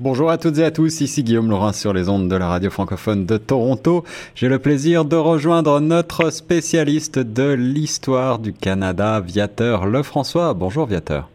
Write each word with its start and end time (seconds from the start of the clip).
Bonjour 0.00 0.30
à 0.30 0.38
toutes 0.38 0.58
et 0.58 0.64
à 0.64 0.70
tous, 0.70 1.00
ici 1.00 1.24
Guillaume 1.24 1.50
Laurin 1.50 1.72
sur 1.72 1.92
les 1.92 2.08
ondes 2.08 2.28
de 2.28 2.36
la 2.36 2.46
radio 2.46 2.70
francophone 2.70 3.26
de 3.26 3.36
Toronto. 3.36 4.04
J'ai 4.36 4.48
le 4.48 4.60
plaisir 4.60 5.04
de 5.04 5.16
rejoindre 5.16 5.80
notre 5.80 6.30
spécialiste 6.30 7.18
de 7.18 7.50
l'histoire 7.50 8.38
du 8.38 8.52
Canada, 8.52 9.18
Viateur 9.18 9.86
Lefrançois. 9.86 10.54
Bonjour 10.54 10.86
Viateur. 10.86 11.28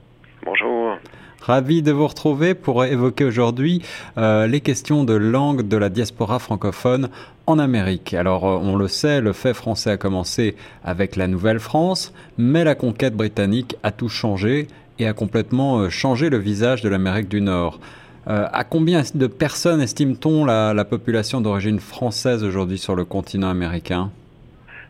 Bonjour. 0.46 0.96
Ravi 1.41 1.81
de 1.81 1.91
vous 1.91 2.07
retrouver 2.07 2.54
pour 2.54 2.86
évoquer 2.86 3.26
aujourd'hui 3.26 3.81
euh, 4.18 4.47
les 4.47 4.62
questions 4.62 5.04
de 5.04 5.14
langue 5.14 5.68
de 5.68 5.76
la 5.76 5.90
diaspora 5.90 6.40
francophone 6.40 7.10
en 7.48 7.60
Amérique. 7.60 8.14
Alors 8.14 8.46
euh, 8.46 8.58
on 8.62 8.78
le 8.78 8.88
sait, 8.88 9.20
le 9.20 9.34
fait 9.34 9.54
français 9.54 9.92
a 9.92 9.98
commencé 9.98 10.56
avec 10.86 11.18
la 11.18 11.28
Nouvelle-France, 11.28 12.14
mais 12.38 12.64
la 12.64 12.76
conquête 12.76 13.18
britannique 13.18 13.76
a 13.84 13.92
tout 13.92 14.08
changé 14.08 14.70
et 15.00 15.08
a 15.08 15.12
complètement 15.12 15.80
euh, 15.80 15.90
changé 15.90 16.30
le 16.30 16.38
visage 16.38 16.82
de 16.82 16.88
l'Amérique 16.88 17.27
du 17.27 17.41
Nord. 17.41 17.82
Euh, 18.27 18.48
à 18.53 18.63
combien 18.63 19.02
de 19.13 19.27
personnes 19.27 19.81
estime-t-on 19.81 20.45
la, 20.45 20.73
la, 20.73 20.85
population 20.85 21.41
d'origine 21.41 21.79
française 21.79 22.43
aujourd'hui 22.45 22.77
sur 22.77 22.95
le 22.95 23.03
continent 23.03 23.49
américain 23.49 24.11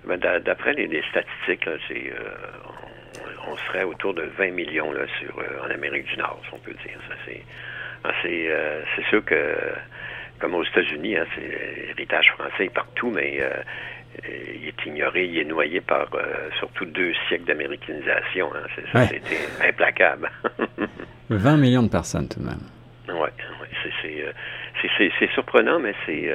ben, 0.08 0.20
D'après 0.20 0.74
les, 0.74 0.86
les, 0.86 1.02
statistiques, 1.10 1.66
là, 1.66 1.72
euh, 1.72 2.12
on, 3.48 3.54
on, 3.54 3.58
serait 3.58 3.86
autour 3.86 4.14
de 4.14 4.22
20 4.38 4.52
millions 4.52 4.92
là, 4.92 5.06
sur, 5.20 5.40
euh, 5.40 5.66
en 5.66 5.72
Amérique 5.72 6.06
du 6.06 6.18
Nord, 6.18 6.40
si 6.48 6.54
on 6.54 6.60
peut 6.60 6.74
dire. 6.86 7.00
Ah, 8.04 8.12
c'est 8.22 9.06
sûr 9.10 9.24
que, 9.26 9.56
comme 10.38 10.54
aux 10.54 10.64
États-Unis, 10.64 11.16
hein, 11.16 11.26
c'est 11.34 11.88
l'héritage 11.88 12.34
français 12.38 12.66
est 12.66 12.74
partout, 12.74 13.10
mais 13.10 13.42
il 14.28 14.68
est 14.68 14.86
ignoré, 14.86 15.26
il 15.26 15.38
est 15.40 15.46
noyé 15.46 15.80
par 15.80 16.10
surtout 16.60 16.84
deux 16.84 17.14
siècles 17.30 17.46
d'américanisation. 17.46 18.50
Hein. 18.54 19.08
C'était 19.08 19.36
ouais. 19.62 19.70
implacable. 19.70 20.30
20 21.30 21.58
millions 21.58 21.84
de 21.84 21.88
personnes 21.88 22.28
tout 22.28 22.42
de 22.42 22.46
même. 22.46 22.60
Oui, 23.10 23.16
ouais, 23.16 25.12
c'est 25.20 25.30
surprenant, 25.34 25.80
mais 25.80 25.94
c'est 26.06 26.30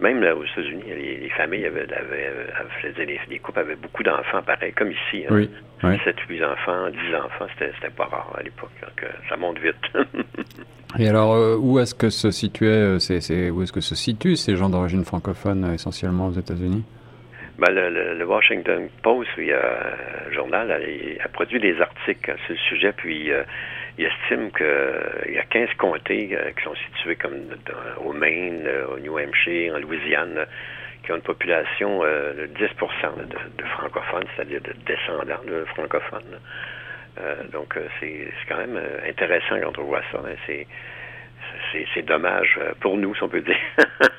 même 0.00 0.20
là, 0.20 0.34
aux 0.34 0.44
États-Unis, 0.44 0.82
les, 0.86 1.16
les, 1.18 1.28
familles 1.30 1.66
avaient, 1.66 1.82
avaient, 1.82 2.28
avaient 2.56 3.04
les, 3.04 3.20
les, 3.28 3.38
couples 3.38 3.60
avaient 3.60 3.76
beaucoup 3.76 4.02
d'enfants, 4.02 4.42
pareil, 4.42 4.72
comme 4.72 4.90
ici. 4.90 5.24
Hein. 5.24 5.30
Oui, 5.30 5.50
oui. 5.84 5.98
7, 6.04 6.16
8 6.28 6.44
enfants, 6.44 6.90
10 6.90 7.16
enfants, 7.16 7.46
c'était 7.58 7.90
pas 7.90 8.06
rare 8.06 8.34
à 8.36 8.42
l'époque. 8.42 8.72
Donc, 8.82 9.08
ça 9.28 9.36
monte 9.36 9.58
vite. 9.58 9.76
Et 10.98 11.08
alors, 11.08 11.34
euh, 11.34 11.56
où 11.56 11.78
est-ce 11.78 11.94
que 11.94 12.10
se 12.10 12.30
situaient, 12.30 12.98
c 12.98 13.16
est, 13.16 13.20
c 13.20 13.34
est, 13.34 13.50
où 13.50 13.62
est-ce 13.62 13.72
que 13.72 13.80
se 13.80 13.94
situent 13.94 14.36
ces 14.36 14.56
gens 14.56 14.68
d'origine 14.68 15.04
francophone, 15.04 15.72
essentiellement 15.74 16.28
aux 16.28 16.32
États-Unis? 16.32 16.84
Ben, 17.58 17.72
le, 17.72 17.88
le, 17.88 18.18
le, 18.18 18.26
Washington 18.26 18.88
Post, 19.02 19.30
a 19.38 20.28
un 20.28 20.32
journal, 20.32 20.72
a, 20.72 21.24
a 21.24 21.28
produit 21.28 21.60
des 21.60 21.80
articles 21.80 22.34
sur 22.46 22.54
le 22.54 22.60
sujet, 22.68 22.92
puis 22.96 23.30
euh, 23.30 23.44
il 23.98 24.06
estime 24.06 24.50
qu'il 24.50 25.34
y 25.34 25.38
a 25.38 25.44
15 25.44 25.68
comtés 25.78 26.30
euh, 26.32 26.50
qui 26.56 26.64
sont 26.64 26.74
situés 26.74 27.16
comme 27.16 27.34
au 28.04 28.12
Maine, 28.12 28.68
au 28.92 28.98
New 28.98 29.18
Hampshire, 29.18 29.74
en 29.74 29.78
Louisiane, 29.78 30.46
qui 31.04 31.12
ont 31.12 31.16
une 31.16 31.22
population 31.22 32.02
euh, 32.02 32.32
de 32.32 32.46
10 32.46 32.60
de, 32.60 33.62
de, 33.62 33.68
francophones, 33.68 34.24
c'est-à-dire 34.34 34.60
de 34.62 34.72
descendants 34.86 35.44
de 35.46 35.64
francophones. 35.66 36.40
Euh, 37.20 37.44
donc, 37.52 37.78
c'est 38.00 38.26
quand 38.48 38.56
même 38.56 38.80
intéressant 39.08 39.60
quand 39.62 39.78
on 39.78 39.84
voit 39.84 40.02
ça. 40.10 40.18
Hein. 40.18 40.34
C'est 41.94 42.06
dommage 42.06 42.58
pour 42.80 42.96
nous, 42.96 43.14
si 43.14 43.22
on 43.22 43.28
peut 43.28 43.42
dire. 43.42 43.56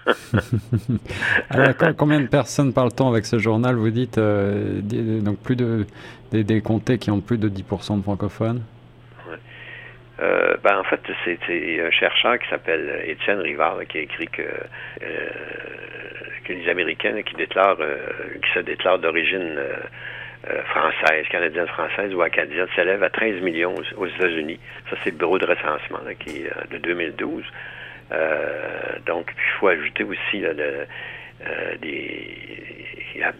Alors, 1.50 1.74
combien 1.98 2.20
de 2.20 2.28
personnes 2.28 2.74
parle-t-on 2.74 3.10
avec 3.10 3.26
ce 3.26 3.40
journal 3.40 3.76
Vous 3.76 3.90
dites 3.90 4.18
euh, 4.18 4.82
donc 4.82 5.40
plus 5.40 5.56
de 5.56 5.86
des, 6.32 6.62
comtés 6.62 6.98
qui 6.98 7.12
ont 7.12 7.22
plus 7.22 7.38
de 7.38 7.50
10% 7.50 7.98
de 7.98 8.04
francophones? 8.04 8.62
Euh, 10.22 10.56
ben, 10.64 10.78
en 10.78 10.84
fait, 10.84 11.02
c'est 11.26 11.82
un 11.82 11.92
chercheur 11.92 12.40
qui 12.40 12.48
s'appelle 12.50 13.04
Étienne 13.06 13.40
Rivard 13.40 13.80
qui 13.90 13.98
a 13.98 14.02
écrit 14.02 14.28
que, 14.28 14.42
euh, 14.42 15.30
les 16.48 16.70
Américains 16.70 17.22
qui 17.24 17.36
déclarent 17.36 17.78
qui 17.78 18.52
se 18.54 18.60
déclarent 18.60 19.00
d'origine 19.00 19.60
euh, 20.48 20.62
française, 20.66 21.26
canadienne 21.30 21.68
française 21.68 22.14
ou 22.14 22.22
acadienne 22.22 22.68
s'élève 22.76 23.02
à 23.02 23.10
13 23.10 23.42
millions 23.42 23.74
aux, 23.98 24.06
États-Unis. 24.06 24.60
Ça, 24.90 24.96
c'est 25.04 25.10
le 25.10 25.18
bureau 25.18 25.40
de 25.40 25.46
recensement 25.46 26.00
là, 26.06 26.14
qui 26.14 26.44
de 26.70 26.78
2012. 26.78 27.44
Euh, 28.12 29.00
donc, 29.06 29.32
il 29.36 29.60
faut 29.60 29.68
ajouter 29.68 30.04
aussi 30.04 30.46
euh, 30.46 30.86
des, 31.82 32.75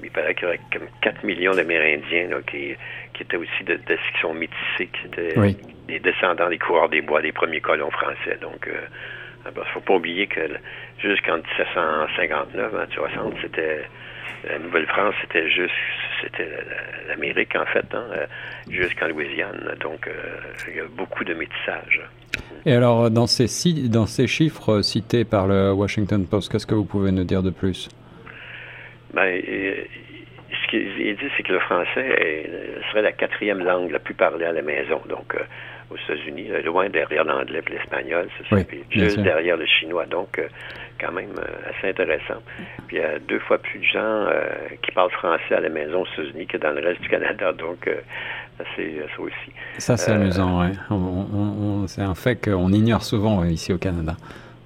il 0.04 0.12
paraît 0.12 0.34
qu'il 0.36 0.44
y 0.44 0.48
aurait 0.48 0.60
comme 0.72 0.88
4 1.02 1.24
millions 1.24 1.54
d'Amérindiens 1.54 2.30
qui, 2.50 2.76
qui 3.14 3.24
étaient 3.24 3.38
aussi 3.38 3.64
de, 3.66 3.74
de 3.76 3.96
qui 3.96 4.22
sont 4.22 4.34
métissés, 4.34 4.88
qui 4.88 5.08
étaient 5.08 5.38
oui. 5.38 5.58
des 5.88 6.00
descendants 6.00 6.50
des 6.50 6.60
coureurs 6.60 6.90
des 6.90 7.02
bois, 7.02 7.22
des 7.22 7.32
premiers 7.32 7.62
colons 7.62 7.92
français. 7.92 8.38
Donc, 8.42 8.68
euh, 8.68 8.74
il 9.46 9.60
ne 9.60 9.66
faut 9.66 9.82
pas 9.82 9.96
oublier 9.96 10.28
que 10.28 10.42
jusqu'en 11.00 11.38
1759, 11.38 12.74
hein, 12.74 12.88
60, 12.94 13.34
c'était 13.42 13.84
la 14.50 14.60
Nouvelle-France, 14.60 15.16
c'était 15.22 15.50
juste, 15.50 15.74
c'était 16.22 16.50
l'Amérique 17.08 17.56
en 17.56 17.66
fait, 17.66 17.86
hein, 17.94 18.06
jusqu'en 18.70 19.08
Louisiane. 19.08 19.76
Donc, 19.82 20.08
euh, 20.08 20.12
il 20.68 20.78
y 20.78 20.80
a 20.80 20.86
beaucoup 20.88 21.24
de 21.24 21.34
métissage. 21.34 22.02
Et 22.66 22.74
alors, 22.74 23.12
dans 23.12 23.28
ces, 23.28 23.48
dans 23.88 24.08
ces 24.08 24.28
chiffres 24.28 24.82
cités 24.82 25.26
par 25.26 25.48
le 25.48 25.72
Washington 25.72 26.26
Post, 26.26 26.52
qu'est-ce 26.52 26.68
que 26.68 26.76
vous 26.76 26.86
pouvez 26.86 27.12
nous 27.12 27.24
dire 27.24 27.44
de 27.44 27.52
plus? 27.52 27.90
Ben, 29.16 29.26
et, 29.26 29.88
ce 30.52 30.70
qu'il 30.70 31.16
dit, 31.18 31.32
c'est 31.36 31.44
que 31.44 31.54
le 31.54 31.60
français 31.60 32.06
est, 32.06 32.50
serait 32.90 33.02
la 33.02 33.12
quatrième 33.12 33.64
langue 33.64 33.92
la 33.92 34.00
plus 34.00 34.14
parlée 34.14 34.46
à 34.46 34.52
la 34.52 34.62
maison. 34.62 35.02
Donc, 35.10 35.36
euh, 35.36 35.40
aux 35.90 35.98
États-Unis, 35.98 36.50
loin 36.64 36.90
derrière 36.90 37.24
l'anglais 37.24 37.62
et 37.68 37.72
l'espagnol, 37.72 38.28
oui, 38.52 38.64
juste 38.92 39.20
derrière 39.20 39.58
le 39.58 39.66
chinois. 39.66 40.06
Donc, 40.06 40.40
euh, 40.40 40.48
quand 41.00 41.12
même 41.12 41.34
euh, 41.38 41.70
assez 41.70 41.90
intéressant. 41.90 42.42
Puis 42.88 42.98
il 42.98 43.00
y 43.00 43.04
a 43.04 43.20
deux 43.20 43.40
fois 43.40 43.58
plus 43.58 43.80
de 43.80 43.84
gens 43.84 44.00
euh, 44.00 44.44
qui 44.82 44.92
parlent 44.92 45.12
français 45.12 45.56
à 45.56 45.60
la 45.60 45.70
maison 45.70 46.04
aux 46.04 46.22
États-Unis 46.22 46.48
que 46.48 46.58
dans 46.58 46.72
le 46.72 46.82
reste 46.82 47.02
du 47.02 47.10
Canada. 47.10 47.52
Donc, 47.54 47.88
euh, 47.88 47.96
c'est 48.76 48.96
ça 49.16 49.22
aussi. 49.22 49.52
Ça, 49.78 49.98
c'est 49.98 50.12
amusant, 50.12 50.62
oui. 50.62 51.88
C'est 51.88 52.02
un 52.02 52.16
fait 52.16 52.36
qu'on 52.36 52.70
ignore 52.70 53.04
souvent 53.04 53.44
ici 53.44 53.74
au 53.74 53.78
Canada. 53.78 54.16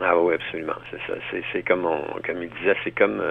Ah 0.01 0.17
oui, 0.17 0.35
absolument. 0.35 0.75
C'est 0.91 0.99
ça. 1.07 1.19
C'est 1.51 1.63
comme, 1.63 1.85
on, 1.85 2.01
comme 2.25 2.43
il 2.43 2.49
disait, 2.49 2.75
c'est 2.83 2.91
comme... 2.91 3.21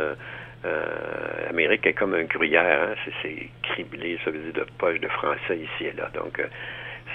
L'Amérique 0.64 1.86
est 1.86 1.92
comme 1.94 2.14
un 2.14 2.24
gruyère, 2.24 2.90
hein? 2.90 3.10
c'est 3.22 3.48
criblé, 3.62 4.18
ça 4.24 4.30
veut 4.30 4.38
dire 4.38 4.64
de 4.64 4.66
poche 4.78 5.00
de 5.00 5.08
français 5.08 5.56
ici 5.56 5.86
et 5.86 5.92
là. 5.96 6.10
Donc, 6.14 6.42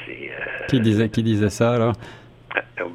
c'est. 0.06 0.32
qui 0.68 0.80
disait 0.80 1.10
qui 1.10 1.24
disait 1.24 1.50
ça 1.50 1.74
alors 1.74 1.94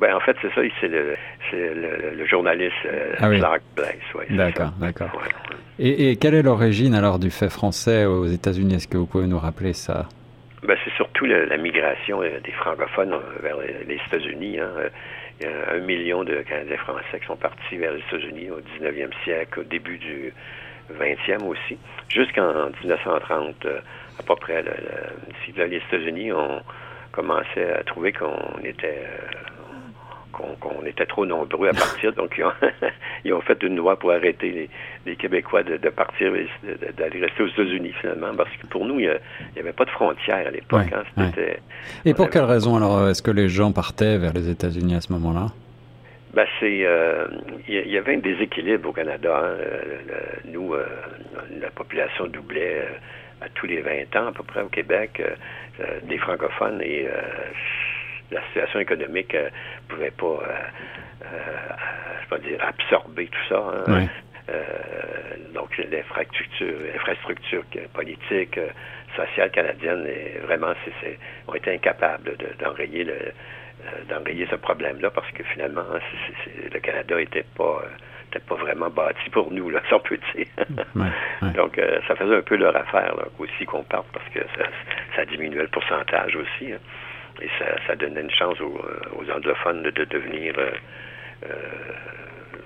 ben, 0.01 0.15
en 0.15 0.21
fait, 0.21 0.37
c'est 0.41 0.53
ça, 0.55 0.61
c'est 0.81 0.89
le, 0.89 1.17
le, 1.53 2.15
le, 2.17 2.27
journaliste 2.27 2.75
euh, 2.87 3.15
ah 3.19 3.29
oui. 3.29 3.39
Clark 3.39 3.63
Blaise. 3.75 3.97
Ouais, 4.15 4.27
d'accord, 4.31 4.71
d'accord. 4.81 5.11
Ouais. 5.15 5.57
Et, 5.79 6.11
et, 6.11 6.17
quelle 6.17 6.35
est 6.35 6.43
l'origine 6.43 6.95
alors 6.95 7.19
du 7.19 7.31
fait 7.31 7.49
français 7.49 8.05
aux 8.05 8.27
États-Unis? 8.27 8.75
Est-ce 8.75 8.89
que 8.89 8.99
vous 8.99 9.07
pouvez 9.07 9.27
nous 9.27 9.39
rappeler 9.39 9.73
ça? 9.73 10.07
Ben, 10.63 10.77
C'est 10.85 10.93
surtout 10.95 11.27
le, 11.27 11.47
la 11.47 11.57
migration 11.57 12.21
des 12.21 12.53
francophones 12.53 13.15
vers 13.43 13.57
les 13.59 13.99
États-Unis. 14.07 14.61
Hein. 14.61 14.71
Il 15.41 15.47
y 15.47 15.51
a 15.51 15.73
un 15.73 15.79
million 15.79 16.25
de 16.25 16.43
Canadiens 16.43 16.77
français 16.79 17.21
qui 17.21 17.27
sont 17.27 17.37
partis 17.37 17.77
vers 17.77 17.93
les 17.93 18.01
États-Unis 18.01 18.51
au 18.51 18.61
19e 18.61 19.11
siècle, 19.23 19.61
au 19.61 19.65
début 19.65 19.99
du 19.99 20.33
20e 20.93 21.45
aussi, 21.45 21.79
jusqu'en 22.09 22.71
1930, 22.83 23.67
à 24.19 24.23
peu 24.23 24.35
près. 24.37 24.63
Là, 24.63 24.73
les 25.67 25.77
États-Unis 25.77 26.33
ont 26.33 26.61
commençait 27.19 27.73
à 27.73 27.83
trouver 27.83 28.13
qu'on 28.13 28.61
était 28.63 29.03
qu'on 30.33 30.55
qu 30.55 30.89
était 30.89 31.07
trop 31.07 31.27
nombreux 31.27 31.69
à 31.69 31.73
partir. 31.73 32.13
Donc, 32.13 32.35
ils 32.39 32.45
ont, 32.45 32.53
ils 33.25 33.33
ont, 33.33 33.41
fait 33.41 33.63
une 33.63 33.77
loi 33.77 33.99
pour 33.99 34.13
arrêter 34.13 34.51
les, 34.51 34.71
les 35.07 35.17
Québécois 35.17 35.63
de, 35.63 35.77
de 35.77 35.89
partir, 35.89 36.33
d'aller 36.97 37.21
rester 37.21 37.43
aux 37.43 37.49
États-Unis, 37.49 37.93
finalement, 38.01 38.35
parce 38.37 38.51
que 38.57 38.67
pour 38.67 38.85
nous, 38.85 39.01
il 39.01 39.19
n'y 39.55 39.61
avait 39.61 39.73
pas 39.73 39.85
de 39.85 39.91
frontières 39.91 40.47
à 40.47 40.51
l'époque. 40.51 40.87
Ouais, 40.91 40.95
hein, 41.17 41.31
ouais. 41.37 41.61
Et 42.05 42.15
pour 42.15 42.31
quelle 42.31 42.45
raison, 42.45 42.77
alors, 42.77 43.09
est-ce 43.09 43.23
que 43.23 43.31
les 43.31 43.49
gens 43.49 43.73
partaient 43.73 44.19
vers 44.19 44.33
les 44.33 44.49
États-Unis 44.49 44.95
à 44.95 45.01
ce 45.01 45.13
moment-là? 45.13 45.47
Ben, 46.35 46.47
c'est, 46.61 46.85
euh, 46.85 47.27
il 47.67 47.91
y 47.91 47.97
avait 47.97 48.15
un 48.15 48.19
déséquilibre 48.19 48.91
au 48.91 48.93
Canada. 48.93 49.43
Hein. 49.43 49.57
Le, 50.07 50.53
nous, 50.53 50.75
euh, 50.75 50.85
la 51.61 51.71
population 51.71 52.27
doublait 52.27 52.83
euh, 52.83 53.45
à 53.47 53.49
tous 53.55 53.67
les 53.67 53.81
20 53.81 54.15
ans, 54.17 54.29
à 54.29 54.33
peu 54.33 54.43
près, 54.43 54.61
au 54.61 54.69
Québec. 54.69 55.23
Euh, 55.81 56.01
des 56.09 56.19
francophones 56.19 56.81
et 56.83 57.07
euh, 57.07 57.21
la 58.31 58.43
situation 58.49 58.81
économique 58.81 59.35
ne 59.35 59.49
pouvait 59.89 60.11
pas, 60.11 60.41
je 61.23 62.29
pas 62.29 62.39
dire, 62.39 62.59
absorber 62.61 63.27
tout 63.27 63.49
ça. 63.49 63.59
Hein. 63.59 63.85
Oui. 63.89 64.09
donc 65.55 65.77
l'infrastructure, 65.79 67.65
politique, 67.95 68.59
sociale 69.17 69.51
canadienne, 69.51 70.07
est 70.07 70.39
vraiment, 70.41 70.73
c'est, 71.03 71.19
ont 71.47 71.55
été 71.55 71.73
incapables 71.75 72.37
de, 72.37 72.49
d'enrayer 74.09 74.47
ce 74.51 74.57
problème-là 74.57 75.11
parce 75.11 75.31
que 75.33 75.43
finalement, 75.45 75.85
c'est, 76.45 76.73
le 76.73 76.81
Canada 76.81 77.21
était 77.21 77.47
pas 77.57 77.83
n'était 78.29 78.47
pas 78.47 78.57
vraiment 78.57 78.91
bâti 78.91 79.31
pour 79.31 79.51
nous, 79.51 79.71
là, 79.71 79.81
si 79.89 79.95
on 79.95 80.01
peut 80.01 80.19
dire. 80.35 80.47
ouais, 80.95 81.07
ouais. 81.43 81.51
Donc, 81.53 81.79
euh, 81.79 82.01
ça 82.07 82.15
faisait 82.15 82.37
un 82.37 82.43
peu 82.43 82.57
leur 82.57 82.77
affaire 82.77 83.15
là, 83.17 83.25
aussi 83.39 83.65
qu'on 83.65 83.83
parte 83.83 84.07
parce 84.13 84.29
que 84.31 84.41
ça, 84.41 84.69
ça 85.17 85.25
diminuait 85.25 85.63
le 85.63 85.69
pourcentage 85.69 86.37
aussi. 86.37 86.73
Hein. 86.73 86.79
Et 87.41 87.49
ça, 87.59 87.67
ça, 87.87 87.97
donnait 87.97 88.23
une 88.23 88.31
chance 88.31 88.61
aux, 88.61 88.81
aux 89.17 89.31
anglophones 89.31 89.83
de, 89.83 90.05
devenir 90.05 90.55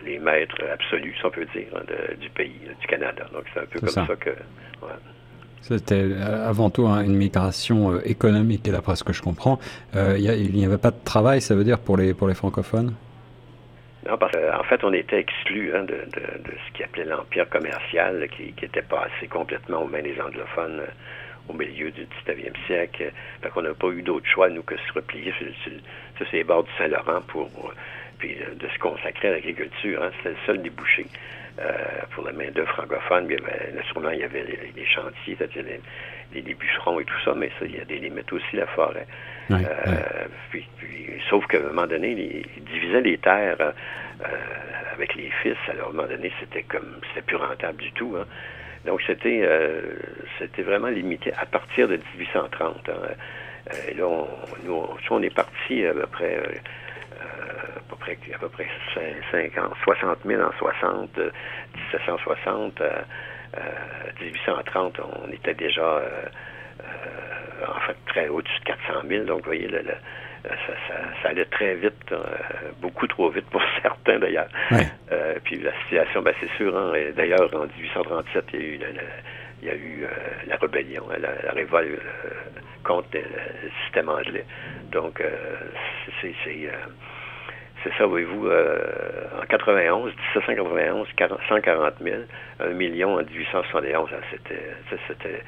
les 0.04 0.18
maîtres 0.18 0.62
absolus, 0.72 1.14
si 1.18 1.26
on 1.26 1.30
peut 1.30 1.46
dire, 1.54 1.66
hein, 1.76 1.82
du 2.18 2.30
pays, 2.30 2.60
du 2.80 2.86
Canada. 2.86 3.26
Donc 3.32 3.44
c'est 3.52 3.60
un 3.60 3.66
peu 3.66 3.80
comme 3.80 3.88
ça, 3.88 4.06
que. 4.16 4.30
C'était 5.60 6.10
avant 6.44 6.70
tout 6.70 6.86
hein, 6.88 7.02
une 7.02 7.14
migration 7.14 8.00
économique, 8.00 8.66
et 8.66 8.72
d'après 8.72 8.96
ce 8.96 9.04
que 9.04 9.12
je 9.12 9.22
comprends, 9.22 9.60
il 9.94 10.52
n'y 10.52 10.64
avait 10.64 10.78
pas 10.78 10.90
de 10.90 11.04
travail, 11.04 11.40
ça 11.40 11.54
veut 11.54 11.64
dire, 11.64 11.78
pour 11.78 11.96
les, 11.96 12.14
pour 12.14 12.28
les 12.28 12.34
francophones? 12.34 12.94
Non, 14.08 14.18
parce 14.18 14.32
qu'en 14.32 14.64
fait, 14.64 14.82
on 14.82 14.92
était 14.92 15.20
exclus 15.20 15.72
hein, 15.74 15.84
de, 15.84 15.94
de, 15.94 16.42
de, 16.42 16.50
ce 16.66 16.72
qu'ils 16.74 16.84
appelait 16.84 17.04
l'empire 17.04 17.48
commercial, 17.48 18.26
qui, 18.36 18.52
qui, 18.52 18.64
était 18.64 18.82
passé 18.82 19.28
complètement 19.30 19.82
aux 19.82 19.86
mains 19.86 20.02
des 20.02 20.20
anglophones 20.20 20.80
euh, 20.80 20.86
au 21.48 21.52
milieu 21.52 21.90
du 21.90 22.06
19e 22.26 22.66
siècle. 22.66 23.12
Fait 23.42 23.48
qu'on 23.50 23.62
n'a 23.62 23.74
pas 23.74 23.88
eu 23.88 24.02
d'autre 24.02 24.26
choix, 24.26 24.48
nous, 24.48 24.62
que 24.62 24.76
se 24.76 24.92
replier 24.92 25.32
sur, 25.38 25.46
sur, 25.62 26.26
les 26.32 26.44
bords 26.44 26.64
du 26.64 26.70
Saint-Laurent 26.78 27.20
pour 27.28 27.50
puis 28.18 28.36
euh, 28.40 28.54
de 28.54 28.68
se 28.68 28.78
consacrer 28.78 29.28
à 29.28 29.32
l'agriculture. 29.32 30.02
Hein, 30.02 30.10
C'était 30.18 30.30
le 30.30 30.36
seul 30.46 30.62
débouché 30.62 31.06
euh, 31.58 31.72
pour 32.12 32.24
la 32.24 32.32
main-d'œuvre 32.32 32.72
francophone. 32.72 33.26
Bien, 33.26 33.36
naturellement, 33.74 34.10
il 34.10 34.20
y 34.20 34.24
avait 34.24 34.44
les, 34.76 34.86
chantiers, 34.86 35.36
c'est-à-dire 35.36 35.64
les, 36.32 36.40
les, 36.40 36.54
bûcherons 36.54 37.00
et 37.00 37.04
tout 37.04 37.20
ça, 37.24 37.34
mais 37.36 37.50
ça, 37.58 37.66
il 37.66 37.76
y 37.76 37.80
a 37.80 37.84
des 37.84 37.98
limites 37.98 38.32
aussi, 38.32 38.56
la 38.56 38.66
forêt. 38.68 39.06
Euh, 39.50 39.56
puis, 40.50 40.66
sauf 41.28 41.46
qu'à 41.48 41.58
un 41.58 41.62
moment 41.62 41.86
donné, 41.86 42.12
ils 42.56 42.64
divisaient 42.64 43.02
les 43.02 43.18
terres 43.18 43.56
euh, 43.60 43.72
avec 44.94 45.14
les 45.14 45.30
fils. 45.42 45.56
Alors, 45.68 45.88
à 45.88 45.90
un 45.90 45.92
moment 45.92 46.08
donné, 46.08 46.32
c'était 46.40 46.62
comme 46.62 47.00
c'était 47.08 47.26
plus 47.26 47.36
rentable 47.36 47.82
du 47.82 47.92
tout. 47.92 48.16
Hein. 48.18 48.24
Donc, 48.84 49.00
c'était 49.06 49.42
euh, 49.44 49.80
c'était 50.38 50.62
vraiment 50.62 50.88
limité 50.88 51.32
à 51.34 51.46
partir 51.46 51.88
de 51.88 51.98
1830. 52.18 52.88
Hein. 52.88 52.92
Et 53.88 53.94
là, 53.94 54.06
on, 54.06 54.26
nous, 54.64 54.86
on 55.10 55.22
est 55.22 55.34
parti 55.34 55.86
à 55.86 55.92
peu 55.92 56.06
près 56.06 56.36
à 56.36 57.80
peu 57.88 57.96
près, 57.96 58.18
à 58.34 58.38
peu 58.38 58.48
près 58.48 58.66
50, 59.30 59.74
60 59.84 60.18
000 60.26 60.42
en 60.42 60.52
60, 60.58 61.16
1760, 61.92 62.80
euh, 62.80 63.02
1830, 64.20 65.00
on 65.00 65.32
était 65.32 65.54
déjà 65.54 66.02
en 67.68 67.80
fait 67.80 67.96
très 68.06 68.28
au-dessus 68.28 68.60
de 68.60 68.64
400 68.64 69.02
000. 69.08 69.24
Donc, 69.24 69.38
vous 69.40 69.46
voyez, 69.46 69.68
le, 69.68 69.82
ça, 71.22 71.28
allait 71.28 71.44
très 71.46 71.74
vite, 71.76 72.12
euh, 72.12 72.22
beaucoup 72.80 73.06
trop 73.06 73.30
vite 73.30 73.46
pour 73.50 73.62
certains 73.82 74.18
d'ailleurs. 74.18 74.48
Euh, 75.12 75.34
puis 75.44 75.58
la 75.58 75.72
situation, 75.82 76.22
ben, 76.22 76.34
c'est 76.40 76.50
sûr. 76.56 76.76
Hein, 76.76 76.92
d'ailleurs, 77.16 77.48
en 77.54 77.66
1837, 77.66 78.44
il 78.54 78.60
y 78.60 78.62
a 78.62 78.66
eu 78.66 78.78
la, 78.78 78.86
il 79.62 79.68
y 79.68 79.70
a 79.70 79.74
eu 79.74 80.04
euh, 80.04 80.08
la 80.48 80.56
rébellion, 80.56 81.04
hein, 81.12 81.18
la, 81.20 81.52
révolte 81.52 82.00
contre 82.84 83.08
le, 83.14 83.70
système 83.84 84.08
anglais. 84.08 84.44
Donc, 84.90 85.22
c'est 86.20 86.34
c'est 87.84 87.92
ça, 87.98 88.06
voyez-vous, 88.06 88.48
en 88.48 89.46
91, 89.48 90.12
1791, 90.34 91.08
140 91.48 91.94
000, 92.00 92.16
1 92.60 92.66
million 92.74 93.14
en 93.14 93.22
1871, 93.22 94.10
hein, 94.12 94.38
c'était 95.08 95.42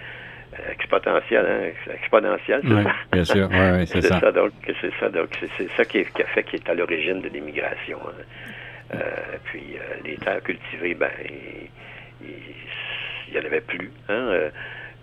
exponentiel, 0.70 1.46
hein, 1.46 1.92
exponentiel, 1.94 2.60
c'est 2.62 2.82
ça? 2.82 2.92
Bien 3.12 3.24
sûr, 3.24 3.50
ouais, 3.50 3.86
c'est 3.86 4.02
ça. 4.02 4.32
Donc, 4.32 4.52
c'est 4.66 4.94
ça, 5.00 5.08
donc 5.08 5.28
c'est 5.56 5.70
ça 5.76 5.84
qui, 5.84 6.00
a 6.00 6.26
fait 6.26 6.42
qui 6.44 6.56
est 6.56 6.68
à 6.68 6.74
l'origine 6.74 7.20
de 7.20 7.28
l'immigration. 7.28 7.98
Hein. 8.06 8.22
Euh, 8.94 8.98
puis 9.44 9.76
euh, 9.76 9.94
les 10.04 10.16
terres 10.16 10.42
cultivées, 10.42 10.94
ben, 10.94 11.10
il 12.20 13.32
n'y 13.32 13.38
en 13.38 13.44
avait 13.44 13.60
plus. 13.62 13.90
Hein? 14.08 14.50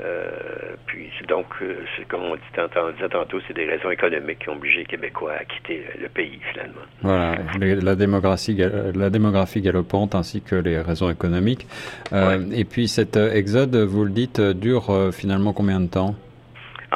Euh, 0.04 0.52
euh, 0.72 0.76
puis 0.86 1.10
donc, 1.28 1.46
euh, 1.62 1.76
c'est 1.96 2.08
comme 2.08 2.24
on, 2.24 2.36
dit, 2.36 2.42
on 2.58 2.92
disait 2.92 3.10
tantôt, 3.10 3.40
c'est 3.48 3.54
des 3.54 3.66
raisons 3.66 3.92
économiques 3.92 4.40
qui 4.40 4.50
ont 4.50 4.54
obligé 4.54 4.80
les 4.80 4.86
Québécois 4.86 5.34
à 5.40 5.46
quitter 5.46 5.86
le 6.00 6.10
pays 6.10 6.40
finalement. 6.52 6.82
Voilà, 7.02 7.38
la 7.60 7.96
démographie, 7.96 8.56
la 8.96 9.10
démographie 9.10 9.62
galopante 9.62 10.16
ainsi 10.16 10.42
que 10.42 10.56
les 10.56 10.80
raisons 10.80 11.10
économiques. 11.10 11.68
Euh, 12.14 12.44
et 12.52 12.66
puis 12.66 12.88
cet 12.88 13.16
exode, 13.16 13.76
vous 13.76 14.04
le 14.06 14.12
dites, 14.12 14.42
dure 14.42 15.14
finalement 15.14 15.54
combien 15.54 15.80
de 15.80 15.90
temps? 15.90 16.16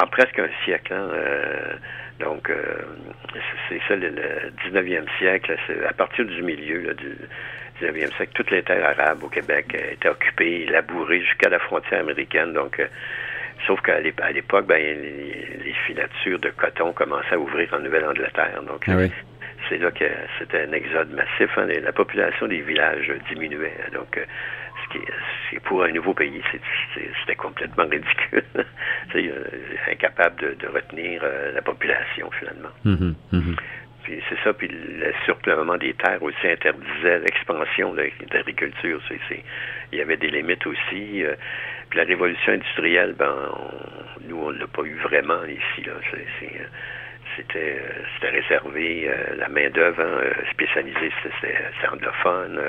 En 0.00 0.06
presque 0.06 0.38
un 0.38 0.48
siècle. 0.64 0.92
Hein, 0.92 1.08
donc, 2.20 2.50
c'est 3.68 3.80
ça, 3.88 3.96
le, 3.96 4.10
19e 4.70 5.04
siècle, 5.18 5.56
à 5.88 5.92
partir 5.92 6.24
du 6.24 6.42
milieu 6.42 6.94
du 6.94 7.16
19e 7.80 8.14
siècle, 8.16 8.32
toutes 8.34 8.50
les 8.50 8.62
terres 8.62 8.84
arabes 8.98 9.22
au 9.22 9.28
Québec 9.28 9.66
étaient 9.74 10.08
occupées, 10.08 10.66
labourées 10.66 11.20
jusqu'à 11.20 11.48
la 11.48 11.58
frontière 11.58 12.00
américaine. 12.00 12.52
Donc, 12.52 12.78
euh, 12.80 12.86
sauf 13.66 13.80
qu'à 13.82 14.00
l'époque, 14.00 14.66
ben, 14.66 14.80
les, 14.80 15.74
filatures 15.86 16.38
de 16.40 16.50
coton 16.50 16.92
commençaient 16.92 17.34
à 17.34 17.38
ouvrir 17.38 17.72
en 17.72 17.78
Nouvelle-Angleterre. 17.78 18.60
Donc, 18.66 18.88
ah 18.88 18.94
c'est 19.68 19.78
là 19.78 19.90
que 19.90 20.04
c'était 20.38 20.62
un 20.62 20.72
exode 20.72 21.10
massif. 21.12 21.50
Hein, 21.56 21.66
la 21.82 21.92
population 21.92 22.46
des 22.48 22.60
villages 22.60 23.12
diminuait. 23.28 23.76
Donc, 23.92 24.16
euh, 24.16 24.24
ce 24.84 24.98
qui 24.98 25.04
est, 25.54 25.60
pour 25.60 25.84
un 25.84 25.92
nouveau 25.92 26.14
pays, 26.14 26.42
c'était 26.92 27.34
complètement 27.36 27.84
ridicule. 27.84 28.44
c'est 29.12 29.28
euh, 29.28 29.44
incapable 29.90 30.56
de, 30.56 30.66
retenir 30.68 31.22
la 31.54 31.62
population 31.62 32.30
finalement. 32.32 32.70
Mmh 32.84 33.14
mmh 33.32 33.54
puis 34.06 34.22
c'est 34.28 34.38
ça, 34.44 34.52
puis 34.52 34.68
le 34.68 35.12
surpeuplement 35.24 35.76
des 35.78 35.92
terres 35.94 36.22
aussi 36.22 36.46
interdisait 36.46 37.18
l'expansion 37.18 37.92
de 37.92 38.08
l'agriculture. 38.32 39.00
il 39.90 39.98
y 39.98 40.00
avait 40.00 40.16
des 40.16 40.30
limites 40.30 40.64
aussi. 40.64 41.24
Euh, 41.24 41.34
puis 41.90 41.98
la 41.98 42.04
révolution 42.04 42.52
industrielle, 42.52 43.16
ben, 43.18 43.50
nous, 44.28 44.40
on 44.40 44.50
l'a 44.50 44.68
pas 44.68 44.82
eu 44.82 44.94
vraiment 44.98 45.44
ici. 45.46 45.82
Là. 45.84 45.94
Euh, 45.94 46.18
c'était, 47.36 47.80
euh, 47.80 48.04
c'était 48.14 48.30
réservé, 48.30 49.10
la 49.38 49.48
main-d'œuvre 49.48 50.00
hein, 50.00 50.42
spécialisée, 50.52 51.10
c'était, 51.24 51.58
anglophone. 51.90 52.60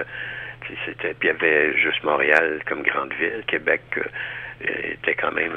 c'était, 0.87 1.13
puis 1.13 1.29
il 1.29 1.33
y 1.33 1.35
avait 1.35 1.77
juste 1.77 2.03
Montréal 2.03 2.61
comme 2.65 2.81
grande 2.81 3.13
ville. 3.13 3.43
Québec 3.45 3.83
était 4.59 5.13
quand 5.13 5.33
même, 5.33 5.53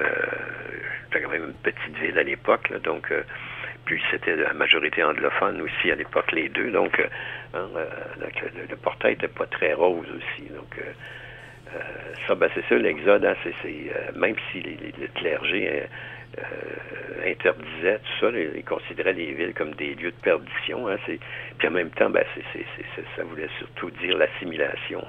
était 1.08 1.22
quand 1.22 1.30
même 1.30 1.44
une 1.46 1.72
petite 1.72 1.96
ville 2.02 2.18
à 2.18 2.22
l'époque. 2.22 2.70
donc, 2.82 3.10
puis 3.90 4.00
c'était 4.12 4.36
la 4.36 4.52
majorité 4.52 5.02
anglophone 5.02 5.60
aussi 5.62 5.90
à 5.90 5.96
l'époque, 5.96 6.30
les 6.30 6.48
deux. 6.48 6.70
Donc, 6.70 7.00
euh, 7.00 7.06
hein, 7.54 7.66
euh, 7.74 7.86
le, 8.70 8.76
portail 8.76 9.14
n'était 9.14 9.26
pas 9.26 9.46
très 9.46 9.72
rose 9.72 10.06
aussi. 10.16 10.48
Donc, 10.50 10.78
euh, 10.78 11.78
ça, 12.28 12.36
ben, 12.36 12.48
c'est 12.54 12.64
ça, 12.68 12.76
l'exode, 12.76 13.24
hein, 13.24 13.34
c'est, 13.42 14.14
même 14.14 14.36
si 14.50 14.60
les, 14.60 14.76
les, 14.76 14.94
le 15.00 15.08
clergé 15.12 15.82
interdisait 17.26 17.98
tout 17.98 18.20
ça, 18.20 18.30
ils 18.30 18.64
considéraient 18.64 19.12
les 19.12 19.32
villes 19.32 19.54
comme 19.54 19.74
des 19.74 19.96
lieux 19.96 20.12
de 20.12 20.22
perdition. 20.22 20.86
Hein, 20.86 20.96
puis 21.58 21.68
en 21.68 21.72
même 21.72 21.90
temps, 21.90 22.10
ben, 22.10 22.24
c'est, 22.52 22.64
ça 23.16 23.24
voulait 23.24 23.50
surtout 23.58 23.90
dire 23.90 24.16
l'assimilation 24.16 25.04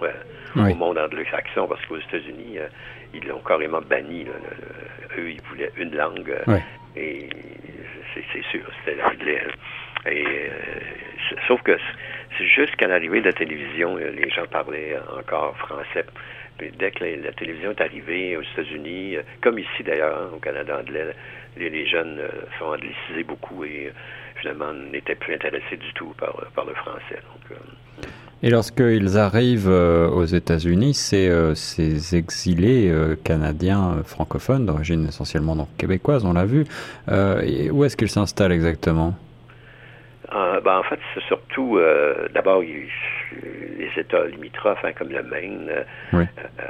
au 0.55 0.73
monde 0.73 0.97
anglo-saxon, 0.97 1.67
parce 1.67 1.85
qu'aux 1.85 1.99
États-Unis, 1.99 2.57
ils 3.13 3.27
l'ont 3.27 3.41
carrément 3.41 3.81
banni. 3.81 4.25
eux, 5.19 5.29
ils 5.29 5.41
voulaient 5.43 5.71
une 5.77 5.95
langue. 5.95 6.33
Et 6.95 7.29
c'est 8.13 8.43
sûr, 8.51 8.61
c'était 8.79 9.01
l'anglais. 9.01 9.41
Et 10.05 10.25
euh, 10.25 10.49
sauf 11.47 11.61
que 11.61 11.77
c'est 12.37 12.47
juste 12.47 12.75
qu'à 12.75 12.87
l'arrivée 12.87 13.21
de 13.21 13.25
la 13.25 13.33
télévision, 13.33 13.97
euh, 13.97 14.09
les 14.11 14.29
gens 14.29 14.45
parlaient 14.47 14.97
encore 15.17 15.55
français. 15.57 16.05
Puis 16.57 16.71
dès 16.71 16.91
que 16.91 17.03
la, 17.03 17.31
télévision 17.33 17.71
est 17.71 17.81
arrivée 17.81 18.37
aux 18.37 18.41
États-Unis, 18.41 19.17
euh, 19.17 19.21
comme 19.41 19.59
ici 19.59 19.83
d'ailleurs, 19.83 20.17
hein, 20.17 20.29
au 20.33 20.39
Canada 20.39 20.79
anglais, 20.79 21.13
les, 21.57 21.85
jeunes 21.85 22.21
sont 22.57 22.65
anglicisés 22.65 23.23
beaucoup 23.23 23.63
et 23.65 23.91
finalement 24.37 24.73
n'étaient 24.73 25.15
plus 25.15 25.35
intéressés 25.35 25.77
du 25.77 25.93
tout 25.93 26.13
par, 26.17 26.33
par 26.55 26.65
le 26.65 26.73
français. 26.73 27.19
Et 28.43 28.49
lorsqu'ils 28.49 29.17
arrivent 29.17 29.69
aux 29.69 30.25
États-Unis, 30.25 30.93
c'est 30.93 31.29
ces 31.55 32.15
exilés 32.15 32.91
canadiens 33.23 33.97
francophones 34.03 34.65
d'origine 34.65 35.07
essentiellement 35.07 35.55
donc 35.55 35.67
québécoise, 35.77 36.25
on 36.25 36.33
l'a 36.33 36.45
vu. 36.45 36.65
où 37.07 37.83
est-ce 37.83 37.95
qu'ils 37.95 38.09
s'installent 38.09 38.51
exactement? 38.51 39.13
Ben, 40.31 40.77
En 40.77 40.83
fait, 40.83 40.99
c'est 41.13 41.23
surtout 41.23 41.79
d'abord 42.33 42.61
les 42.61 43.91
États 43.97 44.25
limitrophes, 44.25 44.83
hein, 44.83 44.91
comme 44.97 45.09
le 45.09 45.23
Maine, 45.23 45.69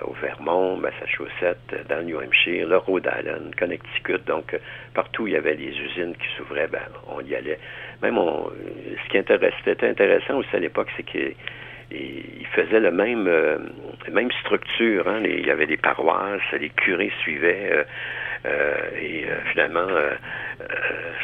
au 0.04 0.13
Vermont, 0.22 0.78
Massachusetts, 0.78 1.88
dans 1.90 1.98
le 1.98 2.04
New 2.04 2.18
Hampshire, 2.20 2.68
le 2.68 2.78
Rhode 2.78 3.08
Island, 3.20 3.54
Connecticut. 3.58 4.20
Donc, 4.28 4.58
partout 4.94 5.24
où 5.24 5.28
il 5.28 5.34
y 5.34 5.38
avait 5.38 5.56
les 5.56 5.70
usines 5.78 6.13
qui 6.16 6.28
s'ouvraient, 6.38 6.68
ben, 6.68 6.80
on 7.08 7.22
y 7.22 7.36
allait. 7.36 7.60
Même 8.01 8.18
ce 8.18 9.10
qui 9.10 9.18
était 9.18 9.88
intéressant 9.88 10.38
aussi 10.38 10.56
à 10.56 10.60
l'époque, 10.60 10.88
c'est 10.98 11.04
que 11.04 11.34
il 11.91 12.48
faisait 12.48 12.79
le 12.79 12.91
même 12.91 13.27
euh, 13.27 13.57
même 14.12 14.31
structure. 14.43 15.07
Hein. 15.07 15.21
il 15.24 15.45
y 15.45 15.51
avait 15.51 15.67
des 15.67 15.77
paroisses, 15.77 16.41
les 16.60 16.69
curés 16.69 17.12
suivaient. 17.21 17.69
Euh, 17.71 17.83
euh, 18.43 18.75
et 19.00 19.25
finalement, 19.51 19.88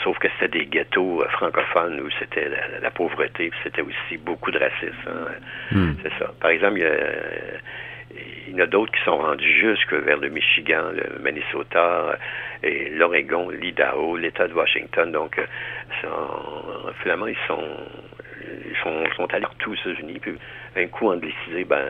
sauf 0.03 0.19
que 0.19 0.27
c'était 0.39 0.59
des 0.59 0.65
ghettos 0.67 1.23
francophones 1.31 1.99
où 1.99 2.09
c'était 2.19 2.47
la, 2.79 2.91
pauvreté, 2.91 3.49
c'était 3.63 3.81
aussi 3.81 4.17
beaucoup 4.19 4.51
de 4.51 4.59
racisme. 4.59 4.93
Hein. 5.07 5.31
Hmm. 5.71 5.93
C'est 6.03 6.13
ça. 6.19 6.31
Par 6.39 6.51
exemple, 6.51 6.77
il 6.77 6.83
y 6.83 6.85
a, 6.85 6.91
il 8.49 8.53
y 8.53 8.61
en 8.61 8.63
a 8.63 8.67
d'autres 8.67 8.91
qui 8.91 9.03
sont 9.03 9.17
rendus 9.17 9.51
jusque 9.51 9.93
vers 9.93 10.17
le 10.17 10.29
Michigan, 10.29 10.91
le 10.93 11.17
Minnesota 11.23 12.19
et 12.61 12.89
l'Oregon, 12.89 13.49
l'Idaho, 13.49 14.15
l'État 14.15 14.47
de 14.47 14.53
Washington. 14.53 15.11
Donc, 15.11 15.41
finalement, 17.01 17.25
ils 17.25 17.37
sont 17.47 17.63
ils 18.16 18.16
sont, 18.83 19.03
sont 19.15 19.33
allés 19.33 19.41
partout 19.41 19.71
aux 19.71 19.75
États-Unis. 19.75 20.19
Puis 20.21 20.33
un 20.75 20.87
coup 20.87 21.09
anglicisé, 21.09 21.63
ben, 21.63 21.83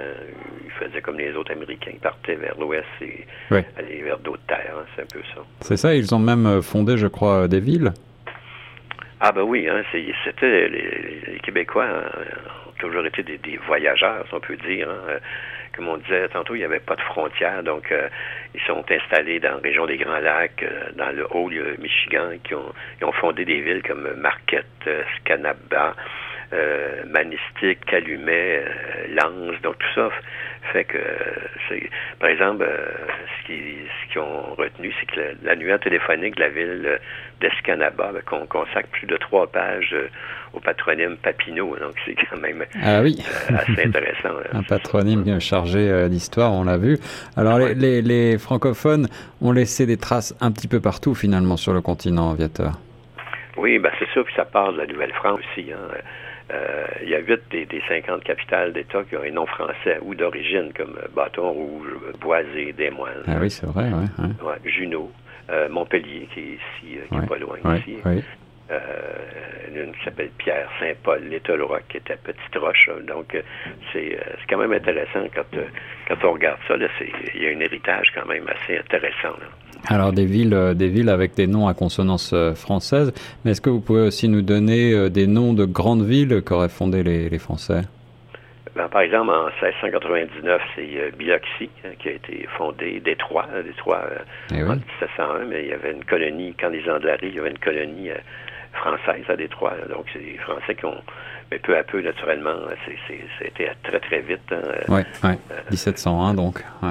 ils 0.66 0.72
faisaient 0.72 1.02
comme 1.02 1.18
les 1.18 1.34
autres 1.36 1.52
Américains, 1.52 1.92
ils 1.94 2.00
partaient 2.00 2.36
vers 2.36 2.58
l'ouest 2.60 2.86
et 3.02 3.26
allaient 3.52 4.02
vers 4.04 4.20
d'autres 4.20 4.46
terres. 4.48 4.76
Hein, 4.78 4.86
c'est 4.96 5.02
un 5.04 5.06
peu 5.12 5.22
ça. 5.34 5.42
C'est 5.62 5.78
ça, 5.78 5.96
ils 5.96 6.14
ont 6.14 6.20
même 6.20 6.62
fondé, 6.62 6.98
je 6.98 7.08
crois, 7.08 7.48
des 7.48 7.60
villes. 7.60 7.92
Ah 9.20 9.32
ben 9.32 9.42
oui, 9.42 9.68
hein, 9.68 9.82
c'était 10.24 10.70
les, 10.70 11.40
Québécois 11.42 11.86
hein, 11.86 12.04
ont 12.68 12.72
toujours 12.78 13.04
été 13.06 13.24
des, 13.24 13.58
voyageurs, 13.66 14.26
si 14.28 14.34
on 14.34 14.40
peut 14.40 14.58
dire. 14.58 14.88
Hein. 14.90 15.18
Comme 15.76 15.88
on 15.90 15.98
disait 15.98 16.28
tantôt, 16.30 16.56
il 16.56 16.60
n'y 16.60 16.66
avait 16.66 16.80
pas 16.80 16.96
de 16.96 17.02
frontières, 17.02 17.64
donc 17.64 17.92
euh, 17.92 18.10
ils 18.54 18.62
sont 18.62 18.84
installés 18.90 19.40
dans 19.40 19.56
la 19.56 19.58
région 19.58 19.86
des 19.86 19.98
Grands 19.98 20.20
Lacs, 20.20 20.64
euh, 20.64 20.92
dans 20.96 21.16
le 21.16 21.26
haut 21.32 21.50
Michigan, 21.80 22.30
qui 22.44 22.56
ont, 22.56 22.74
ils 23.00 23.06
ont 23.06 23.12
fondé 23.12 23.46
des 23.46 23.62
villes 23.62 23.84
comme 23.84 24.08
Marquette, 24.18 24.66
euh, 24.88 25.04
Scanaba, 25.18 25.96
euh, 26.54 27.04
Manistique, 27.08 27.84
Calumet, 27.86 28.64
euh, 28.64 29.16
Lance, 29.16 29.62
donc 29.64 29.78
tout 29.80 29.94
ça 29.96 30.10
fait 30.72 30.86
que, 30.86 30.98
c'est, 31.68 31.90
par 32.20 32.30
exemple, 32.30 32.66
euh, 32.68 32.88
ce, 33.40 33.48
qui, 33.48 33.62
ce 33.86 34.12
qu'ils 34.12 34.22
ont 34.22 34.54
retenu, 34.58 34.94
c'est 35.00 35.06
que 35.06 35.46
l'annuaire 35.46 35.80
téléphonique 35.80 36.36
de 36.36 36.42
la 36.42 36.50
ville 36.50 37.00
d'Escanaba 37.42 38.12
ben, 38.14 38.22
qu'on 38.26 38.46
consacre 38.46 38.90
plus 38.90 39.08
de 39.08 39.16
trois 39.18 39.48
pages 39.48 39.96
au 40.54 40.60
patronyme 40.60 41.18
Papineau, 41.18 41.76
donc 41.78 41.96
c'est 42.06 42.16
quand 42.16 42.38
même 42.42 42.66
ah 42.82 43.02
oui. 43.02 43.18
assez 43.50 43.86
intéressant. 43.88 44.36
Un 44.54 44.64
patronyme 44.64 45.40
chargé 45.40 46.10
d'histoire, 46.10 46.52
on 46.54 46.64
l'a 46.64 46.78
vu. 46.78 46.98
Alors 47.38 47.60
les, 47.60 47.74
les, 47.74 48.02
les, 48.02 48.38
francophones 48.38 49.08
ont 49.42 49.54
laissé 49.54 49.86
des 49.86 49.98
traces 49.98 50.36
un 50.42 50.52
petit 50.52 50.68
peu 50.68 50.82
partout 50.82 51.16
finalement 51.16 51.56
sur 51.56 51.74
le 51.74 51.82
continent 51.82 52.32
aviateur. 52.32 52.74
Oui, 53.58 53.80
ben 53.80 53.92
c'est 54.00 54.08
ça, 54.14 54.24
puis 54.24 54.34
ça 54.36 54.46
part 54.46 54.74
de 54.74 54.80
la 54.80 54.86
Nouvelle-France 54.86 55.40
aussi. 55.40 55.72
Hein. 55.72 55.98
Euh, 56.50 56.86
il 57.04 57.10
y 57.10 57.16
a 57.16 57.20
huit 57.20 57.42
des, 57.52 57.66
des 57.66 57.82
50 57.88 58.24
capitales 58.24 58.72
d'État 58.72 59.04
qui 59.04 59.18
ont 59.18 59.24
un 59.24 59.32
nom 59.32 59.46
français 59.46 60.00
ou 60.02 60.16
d'origine, 60.16 60.72
comme 60.76 60.98
Bâton 61.14 61.52
Rouge, 61.52 61.88
Boisé, 62.22 62.74
Des 62.74 62.90
Moines. 62.90 63.24
Ah 63.28 63.38
oui, 63.42 63.50
c'est 63.50 63.66
vrai, 63.66 63.90
oui. 63.94 64.26
Ouais, 64.42 64.56
Juneau, 64.64 65.12
euh, 65.50 65.68
Montpellier, 65.70 66.28
qui 66.34 66.40
est 66.40 66.44
ici, 66.44 66.98
euh, 66.98 67.08
qui 67.10 67.16
n'est 67.16 67.28
pas 67.28 67.38
loin 67.38 67.58
ici. 67.78 67.98
Euh, 68.70 68.82
une 69.74 69.94
qui 69.94 70.04
s'appelle 70.04 70.30
Pierre 70.38 70.70
Saint-Paul, 70.80 71.24
Little 71.24 71.62
Rock, 71.62 71.84
qui 71.88 71.98
était 71.98 72.18
Petite 72.18 72.56
Roche. 72.56 72.90
Donc, 73.08 73.38
c'est 73.94 74.18
quand 74.50 74.58
même 74.58 74.74
intéressant 74.74 75.26
quand, 75.34 75.46
quand 76.08 76.28
on 76.28 76.34
regarde 76.34 76.60
ça. 76.68 76.76
Il 77.36 77.42
y 77.42 77.48
a 77.48 77.50
un 77.50 77.60
héritage 77.60 78.12
quand 78.14 78.26
même 78.26 78.46
assez 78.48 78.78
intéressant. 78.78 79.38
Là. 79.40 79.67
Alors 79.90 80.12
des 80.12 80.26
villes, 80.26 80.54
euh, 80.54 80.74
des 80.74 80.90
villes 80.90 81.10
avec 81.10 81.34
des 81.36 81.48
noms 81.48 81.68
à 81.68 81.74
consonance 81.74 82.32
euh, 82.34 82.54
française, 82.54 83.14
mais 83.44 83.52
est-ce 83.52 83.62
que 83.62 83.70
vous 83.70 83.80
pouvez 83.80 84.02
aussi 84.02 84.28
nous 84.28 84.42
donner 84.42 84.92
euh, 84.92 85.10
des 85.10 85.28
noms 85.28 85.54
de 85.54 85.64
grandes 85.64 86.04
villes 86.04 86.42
qu'auraient 86.42 86.68
fondées 86.68 87.04
les, 87.04 87.40
Français? 87.40 87.84
Ben, 88.76 88.90
par 88.90 89.02
exemple, 89.02 89.32
en 89.32 89.46
1699, 89.46 90.62
c'est 90.76 91.18
Biloxi 91.18 91.70
hein, 91.86 91.90
qui 92.00 92.10
a 92.10 92.12
été 92.12 92.48
fondé, 92.58 93.00
Détroit, 93.00 93.48
Détroit 93.64 94.04
eh 94.54 94.64
en 94.64 94.76
1701, 94.76 95.46
mais 95.46 95.64
il 95.64 95.70
y 95.70 95.74
avait 95.74 95.94
une 95.94 96.04
colonie, 96.04 96.54
quand 96.60 96.70
les 96.70 96.88
Anglais 96.90 97.12
arrivent, 97.12 97.32
il 97.32 97.36
y 97.36 97.40
avait 97.40 97.52
une 97.52 97.60
colonie 97.60 98.10
française 98.74 99.24
à 99.30 99.36
Détroit. 99.36 99.74
donc, 99.90 100.06
c'est 100.12 100.20
les 100.20 100.38
Français 100.38 100.76
qui 100.76 100.86
ont, 100.86 101.02
mais 101.50 101.60
peu 101.60 101.78
à 101.78 101.84
peu, 101.84 102.02
naturellement, 102.02 102.56
c'était 103.40 103.72
très, 103.84 104.00
très 104.00 104.20
vite. 104.20 104.54
oui, 104.90 105.02
ouais. 105.24 105.38
1701, 105.72 106.34
donc. 106.34 106.64
Ouais, 106.84 106.90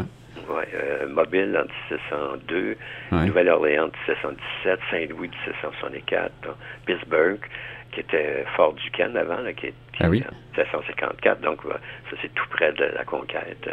euh, 0.51 1.09
Mobile 1.09 1.57
en 1.57 1.67
1702, 1.91 2.77
Nouvelle-Orléans 3.13 3.85
en 3.85 3.87
1717, 3.87 4.81
Saint-Louis 4.91 5.29
en 5.29 5.47
1764, 5.51 6.33
Pittsburgh, 6.87 7.41
qui 7.93 8.01
était 8.01 8.45
Fort 8.57 8.75
Duquesne 8.75 9.17
avant, 9.17 9.41
là, 9.41 9.53
qui 9.53 9.67
est 9.67 9.75
ah 10.01 10.07
en 10.07 10.11
1754, 10.11 11.41
donc 11.41 11.61
ça 11.63 12.17
c'est 12.21 12.35
tout 12.35 12.49
près 12.51 12.73
de 12.73 12.85
la 12.85 13.05
conquête. 13.05 13.69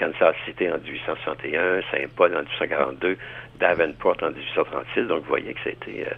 Kansas 0.00 0.34
City 0.46 0.68
en 0.70 0.78
1861, 0.78 1.82
Saint-Paul 1.90 2.34
en 2.34 2.42
1842, 2.42 3.18
Davenport 3.58 4.16
en 4.22 4.30
1836, 4.30 5.02
donc 5.02 5.22
vous 5.22 5.28
voyez 5.28 5.52
que 5.52 5.60
c'était... 5.62 6.06
Euh, 6.06 6.14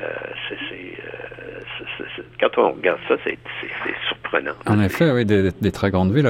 euh, 0.00 0.06
euh, 0.72 2.22
quand 2.40 2.58
on 2.58 2.72
regarde 2.72 2.98
ça, 3.06 3.14
c'est 3.22 3.38
surprenant. 4.32 4.52
En 4.66 4.80
effet, 4.80 5.10
oui, 5.10 5.24
des, 5.24 5.72
très 5.72 5.90
grandes 5.90 6.12
villes. 6.12 6.28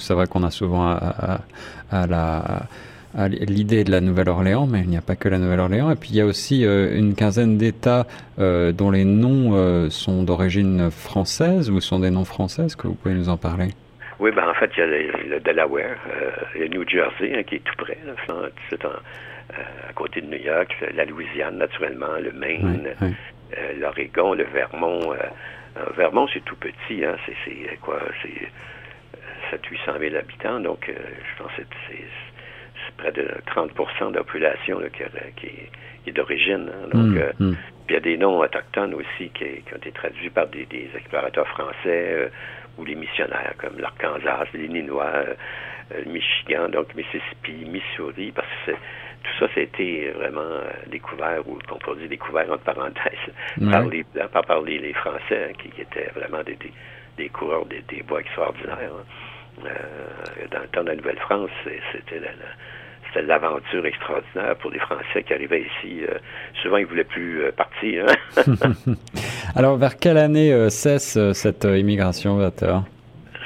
C'est 0.00 0.14
vrai 0.14 0.26
qu'on 0.26 0.44
a 0.44 0.50
souvent 0.50 0.88
à, 0.88 2.06
la 2.06 2.62
l'idée 3.28 3.84
de 3.84 3.90
la 3.90 4.00
Nouvelle-Orléans, 4.00 4.66
mais 4.66 4.80
il 4.80 4.88
n'y 4.88 4.96
a 4.96 5.00
pas 5.00 5.16
que 5.16 5.28
la 5.28 5.38
Nouvelle-Orléans. 5.38 5.90
Et 5.90 5.96
puis 5.96 6.10
il 6.10 6.16
y 6.16 6.20
a 6.20 6.26
aussi 6.26 6.64
euh, 6.64 6.94
une 6.94 7.14
quinzaine 7.14 7.56
d'États 7.56 8.06
dont 8.36 8.90
les 8.90 9.04
noms 9.04 9.90
sont 9.90 10.22
d'origine 10.22 10.90
française 10.90 11.70
ou 11.70 11.80
sont 11.80 11.98
des 11.98 12.10
noms 12.10 12.26
français. 12.26 12.66
Est-ce 12.66 12.76
que 12.76 12.86
vous 12.86 12.94
pouvez 12.94 13.14
nous 13.14 13.28
en 13.28 13.36
parler? 13.36 13.68
Oui, 14.20 14.30
ben 14.32 14.48
en 14.48 14.54
fait, 14.54 14.70
il 14.76 14.80
y 14.80 14.82
a 14.82 14.86
le, 14.86 15.40
Delaware, 15.40 15.96
le 16.54 16.68
New 16.68 16.86
Jersey, 16.88 17.34
hein, 17.34 17.42
qui 17.44 17.56
est 17.56 17.64
tout 17.64 17.74
près. 17.76 17.98
C'est 18.68 18.84
euh, 18.84 19.88
à 19.88 19.92
côté 19.94 20.20
de 20.20 20.26
New 20.26 20.42
York, 20.42 20.74
la 20.94 21.04
Louisiane, 21.04 21.56
naturellement, 21.56 22.18
le 22.20 22.32
Maine, 22.32 22.88
euh, 23.00 23.72
l'Oregon, 23.78 24.34
le 24.34 24.44
Vermont. 24.44 25.14
Euh, 25.76 25.84
Vermont, 25.96 26.28
c'est 26.32 26.44
tout 26.44 26.56
petit, 26.56 27.04
hein, 27.04 27.16
c'est 27.26 27.76
quoi, 27.80 28.00
c'est 28.22 29.56
700-800 29.56 29.98
000 30.00 30.16
habitants, 30.16 30.60
donc 30.60 30.90
je 30.90 31.42
pense 31.42 31.52
que 31.56 31.62
c'est 31.88 32.96
près 32.96 33.12
de 33.12 33.28
30% 33.46 34.10
de 34.10 34.16
la 34.16 34.24
population 34.24 34.80
là, 34.80 34.88
qui, 34.88 35.02
qui, 35.36 36.10
est 36.10 36.12
d'origine. 36.12 36.70
Hein, 36.72 36.88
donc, 36.92 37.14
mm, 37.38 37.44
mm. 37.44 37.56
Puis 37.86 37.90
il 37.90 37.94
y 37.94 37.96
a 37.96 38.00
des 38.00 38.16
noms 38.16 38.40
autochtones 38.40 38.94
aussi 38.94 39.30
qui, 39.30 39.62
qui 39.62 39.74
ont 39.74 39.76
été 39.76 39.92
traduits 39.92 40.30
par 40.30 40.46
des, 40.48 40.66
des 40.66 40.90
explorateurs 40.96 41.46
français 41.48 42.30
ou 42.76 42.84
les 42.84 42.94
missionnaires, 42.94 43.54
comme 43.58 43.78
l'Arkansas, 43.78 44.46
l'Illinois, 44.54 45.24
le 45.90 46.04
Michigan, 46.10 46.68
donc 46.68 46.94
Mississippi, 46.94 47.64
Missouri, 47.66 48.32
parce 48.32 48.48
que 48.48 48.72
c'est 48.72 48.78
tout 49.22 49.32
ça, 49.38 49.46
c'était 49.54 50.12
vraiment 50.16 50.40
euh, 50.40 50.70
découvert, 50.90 51.40
ou 51.46 51.58
qu'on 51.68 51.78
pourrait 51.78 51.98
dire 51.98 52.08
découvert 52.08 52.50
entre 52.50 52.64
parenthèses, 52.64 53.70
par, 53.70 53.86
les, 53.86 54.04
par, 54.04 54.62
les, 54.62 54.92
Français, 54.94 55.50
hein, 55.50 55.52
qui, 55.58 55.80
étaient 55.80 56.10
vraiment 56.14 56.42
des, 56.42 56.58
des, 57.16 57.28
coureurs 57.28 57.66
des, 57.66 58.02
bois 58.02 58.20
extraordinaires. 58.20 58.78
Hein. 58.78 59.64
Euh, 59.66 60.46
dans 60.52 60.60
le 60.60 60.68
temps 60.68 60.82
de 60.82 60.88
la 60.88 60.96
Nouvelle-France, 60.96 61.50
c'était 61.64 62.20
c'était 63.06 63.22
l'aventure 63.26 63.86
extraordinaire 63.86 64.54
pour 64.56 64.70
les 64.70 64.78
Français 64.78 65.22
qui 65.26 65.32
arrivaient 65.32 65.62
ici. 65.62 66.04
Euh, 66.04 66.18
souvent, 66.62 66.76
ils 66.76 66.82
ne 66.82 66.88
voulaient 66.88 67.04
plus 67.04 67.42
partir. 67.56 68.06
Hein. 68.36 68.42
Alors, 69.56 69.76
vers 69.78 69.96
quelle 69.96 70.18
année 70.18 70.70
cesse 70.70 71.18
cette 71.32 71.64
immigration, 71.64 72.36
Vateur? 72.36 72.84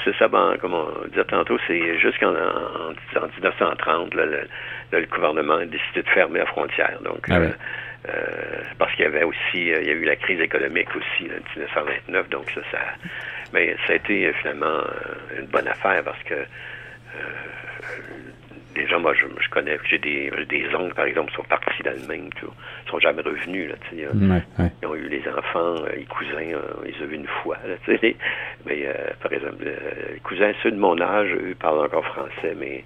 C'est 0.04 0.16
ça, 0.16 0.28
ben, 0.28 0.56
comme 0.61 0.75
on 0.75 0.88
disait 1.09 1.25
tantôt, 1.25 1.59
c'est 1.66 1.99
jusqu'en 1.99 2.30
en, 2.30 2.90
1930, 2.90 4.14
le, 4.14 4.49
le, 4.92 5.06
gouvernement 5.06 5.54
a 5.54 5.64
décidé 5.64 6.02
de 6.02 6.09
fermer 6.09 6.40
la 6.40 6.47
frontière. 6.47 6.99
Donc, 7.02 7.26
ah 7.30 7.37
euh, 7.37 7.50
euh, 8.09 8.62
parce 8.78 8.92
qu'il 8.94 9.04
y 9.04 9.09
avait 9.09 9.23
aussi, 9.23 9.73
euh, 9.73 9.80
il 9.80 9.87
y 9.87 9.90
a 9.90 9.94
eu 9.94 10.04
la 10.04 10.16
crise 10.16 10.40
économique 10.40 10.88
aussi, 10.97 11.25
en 11.25 11.59
1929. 11.59 12.28
Donc, 12.30 12.50
ça, 12.50 12.61
ça, 12.73 12.78
mais 13.52 13.76
ça 13.87 13.92
a 13.92 13.97
été 13.97 14.32
finalement 14.35 14.82
une 15.38 15.47
bonne 15.47 15.68
affaire 15.68 16.02
parce 16.02 16.23
que 16.25 16.35
déjà, 18.75 18.99
moi, 18.99 19.14
je, 19.14 19.26
je 19.40 19.49
connais, 19.50 19.78
j'ai 19.88 19.99
des, 19.99 20.32
des 20.49 20.75
oncles, 20.75 20.94
par 20.94 21.04
exemple, 21.04 21.30
qui 21.30 21.37
sont 21.37 21.44
partis 21.44 21.82
d'Allemagne, 21.82 22.30
tu 22.37 22.47
vois, 22.47 22.54
sont 22.90 22.99
jamais 22.99 23.23
revenus, 23.23 23.68
là, 23.68 23.76
tu 23.88 23.97
sais. 23.97 24.06
Ils 24.82 24.88
ont 24.88 24.94
eu 24.94 25.09
les 25.09 25.23
enfants, 25.28 25.76
les 25.94 26.04
cousins, 26.04 26.40
ils 26.40 26.90
les 26.90 27.04
ont 27.04 27.06
vus 27.06 27.16
une 27.16 27.26
fois, 27.26 27.59
là, 27.66 27.75
tu 27.85 27.97
sais. 27.99 28.16
Mais, 28.66 28.87
par 29.23 29.33
exemple, 29.33 29.64
les 29.64 30.21
cousins, 30.21 30.52
ceux 30.62 30.71
de 30.71 30.78
mon 30.78 31.00
âge, 31.00 31.31
eux, 31.33 31.54
parlent 31.59 31.85
encore 31.85 32.04
français, 32.04 32.54
mais 32.59 32.85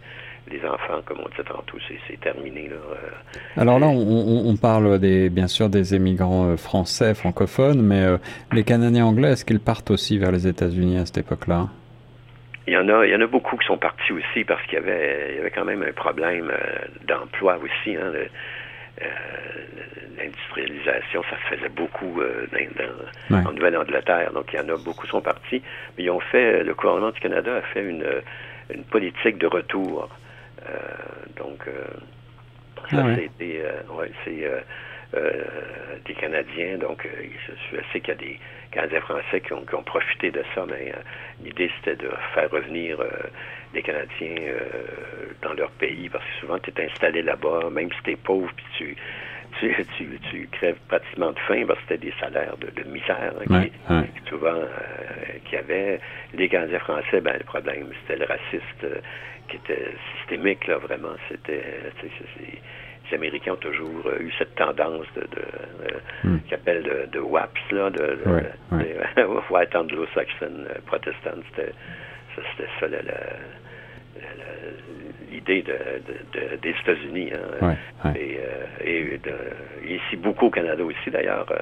les 0.51 0.65
enfants, 0.65 1.01
comme 1.05 1.19
on 1.25 1.29
disait 1.29 1.43
tantôt, 1.43 1.79
c'est 2.09 2.21
terminé. 2.21 2.69
Là. 2.69 2.77
Euh. 2.77 3.61
Alors 3.61 3.79
là, 3.79 3.89
on, 3.89 4.49
on, 4.49 4.57
parle 4.57 4.99
des, 4.99 5.29
bien 5.29 5.49
sûr 5.49 5.69
des 5.69 5.95
émigrants 5.95 6.47
euh, 6.47 6.57
français, 6.57 7.15
francophones, 7.15 7.83
mais 7.83 8.03
euh, 8.03 8.19
les 8.53 8.65
Canadiens 8.65 9.07
anglais, 9.07 9.33
est-ce 9.33 9.45
qu'ils 9.45 9.61
partent 9.61 9.91
aussi 9.91 10.19
vers 10.19 10.33
les 10.33 10.47
États-Unis 10.47 10.99
à 10.99 11.07
cette 11.07 11.19
époque-là? 11.19 11.69
Il 12.69 12.75
y 12.75 12.77
en 12.77 12.89
a, 12.89 13.07
il 13.07 13.13
y 13.13 13.17
en 13.17 13.21
a 13.21 13.27
beaucoup 13.27 13.57
qui 13.57 13.67
sont 13.67 13.79
partis 13.79 14.13
aussi 14.13 14.45
parce 14.45 14.63
qu'il 14.67 14.75
y 14.75 14.83
avait, 14.83 15.31
il 15.31 15.37
y 15.37 15.41
avait 15.41 15.53
quand 15.53 15.65
même 15.65 15.83
un 15.83 15.93
problème 15.93 16.51
d'emploi 17.07 17.59
aussi. 17.63 17.97
Hein, 17.97 18.13
l'industrialisation, 20.17 21.23
ça 21.31 21.37
se 21.37 21.57
faisait 21.57 21.69
beaucoup 21.69 22.21
dans, 23.31 23.37
en 23.49 23.53
Nouvelle-Angleterre. 23.53 24.33
Donc, 24.33 24.53
il 24.53 24.57
y 24.57 24.61
en 24.61 24.69
a 24.69 24.77
beaucoup 24.77 25.05
qui 25.05 25.11
sont 25.11 25.21
partis. 25.21 25.63
Mais 25.97 26.05
ils 26.05 26.11
ont 26.11 26.21
fait, 26.21 26.63
le 26.65 26.75
gouvernement 26.75 27.11
du 27.11 27.21
Canada 27.21 27.57
a 27.57 27.63
fait 27.63 27.83
une, 27.83 28.07
une 28.71 28.85
politique 28.85 29.39
de 29.39 29.47
retour. 29.47 30.09
Euh, 30.69 30.73
donc, 31.37 31.67
euh, 31.69 31.85
ça, 32.91 32.99
ah 33.01 33.05
ouais. 33.05 33.31
c'est 34.25 34.51
des 35.13 36.15
Canadiens. 36.15 36.79
Donc, 36.79 37.09
je 37.73 37.77
sais 37.93 38.01
qu'il 38.01 38.09
y 38.09 38.11
a 38.11 38.15
des 38.15 38.39
Canadiens 38.71 39.01
français 39.01 39.41
qui 39.41 39.53
ont, 39.53 39.65
qui 39.65 39.75
ont 39.75 39.83
profité 39.83 40.31
de 40.31 40.43
ça, 40.55 40.65
mais 40.69 40.93
l'idée 41.43 41.71
c'était 41.79 41.97
de 41.97 42.11
faire 42.35 42.51
revenir 42.51 42.99
les 43.75 43.83
Canadiens 43.83 44.53
dans 45.43 45.55
leur 45.55 45.71
pays, 45.73 46.09
parce 46.09 46.25
que 46.25 46.41
souvent 46.41 46.59
tu 46.59 46.71
es 46.71 46.85
installé 46.85 47.23
là-bas, 47.23 47.71
même 47.71 47.91
si 47.93 48.03
tu 48.05 48.11
es 48.13 48.17
pauvre, 48.17 48.51
puis 48.57 48.67
tu 48.77 48.97
tu, 49.61 49.75
tu, 49.97 50.19
tu, 50.31 50.49
crèves 50.53 50.79
pratiquement 50.89 51.33
de 51.33 51.39
faim 51.41 51.65
parce 51.67 51.79
que 51.81 51.85
c'était 51.89 52.07
des 52.07 52.15
salaires 52.21 52.57
de, 52.59 52.69
de 52.71 52.89
misère 52.89 53.33
hein, 53.49 53.63
qui, 54.05 54.29
souvent 54.29 54.49
euh, 54.49 54.67
qui 55.45 55.57
avaient 55.57 56.01
les 56.35 56.49
Canadiens 56.49 56.79
français 56.81 57.21
ben 57.21 57.35
le 57.39 57.45
problème 57.45 57.89
c'était 58.03 58.19
le 58.19 58.27
raciste 58.27 58.85
euh, 58.85 59.01
qui 59.49 59.57
était 59.57 59.93
systémique 60.19 60.67
là 60.67 60.79
vraiment. 60.79 61.15
C'était 61.29 61.63
les 63.11 63.17
Américains 63.17 63.53
ont 63.53 63.57
toujours 63.57 64.07
euh, 64.07 64.19
eu 64.21 64.33
cette 64.39 64.55
tendance 64.55 65.07
de, 65.15 65.23
de, 65.23 65.45
euh, 65.93 65.99
hmm. 66.25 66.41
de, 66.67 67.07
de 67.13 67.19
WAPS 67.21 67.71
là 67.73 67.91
de, 67.91 68.19
White 69.51 69.75
Anglo-Saxon 69.75 70.67
Protestant 70.87 71.41
c'était 71.55 71.73
ça 72.81 72.89
la, 72.89 72.99
l'idée 75.31 75.63
de, 75.63 75.73
de, 76.39 76.57
des 76.57 76.71
États-Unis. 76.71 77.31
Hein. 77.63 78.15
Et, 78.15 78.39
euh, 78.39 78.85
et 78.85 79.21
ici, 79.85 80.17
beaucoup 80.17 80.47
au 80.47 80.51
Canada 80.51 80.83
aussi, 80.85 81.11
d'ailleurs. 81.11 81.47
Euh, 81.51 81.57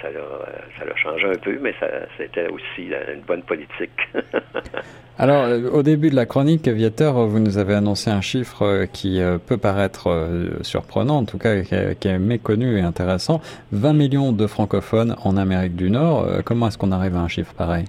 ça 0.00 0.10
l'a, 0.10 0.94
changé 0.94 1.26
un 1.26 1.38
peu, 1.38 1.58
mais 1.60 1.74
ça, 1.80 1.88
c'était 2.16 2.46
aussi 2.46 2.88
une 3.12 3.22
bonne 3.22 3.42
politique. 3.42 3.90
Alors, 5.18 5.46
euh, 5.46 5.68
au 5.70 5.82
début 5.82 6.08
de 6.08 6.14
la 6.14 6.24
chronique, 6.24 6.68
Viateur, 6.68 7.14
vous 7.26 7.40
nous 7.40 7.58
avez 7.58 7.74
annoncé 7.74 8.08
un 8.08 8.20
chiffre 8.20 8.84
qui 8.92 9.20
peut 9.48 9.56
paraître 9.56 10.28
surprenant, 10.62 11.16
en 11.16 11.24
tout 11.24 11.38
cas 11.38 11.62
qui 11.62 12.08
est 12.08 12.18
méconnu 12.20 12.78
et 12.78 12.82
intéressant. 12.82 13.40
20 13.72 13.92
millions 13.92 14.30
de 14.30 14.46
francophones 14.46 15.16
en 15.24 15.36
Amérique 15.36 15.74
du 15.74 15.90
Nord. 15.90 16.28
Comment 16.44 16.68
est-ce 16.68 16.78
qu'on 16.78 16.92
arrive 16.92 17.16
à 17.16 17.20
un 17.20 17.28
chiffre 17.28 17.52
pareil? 17.54 17.86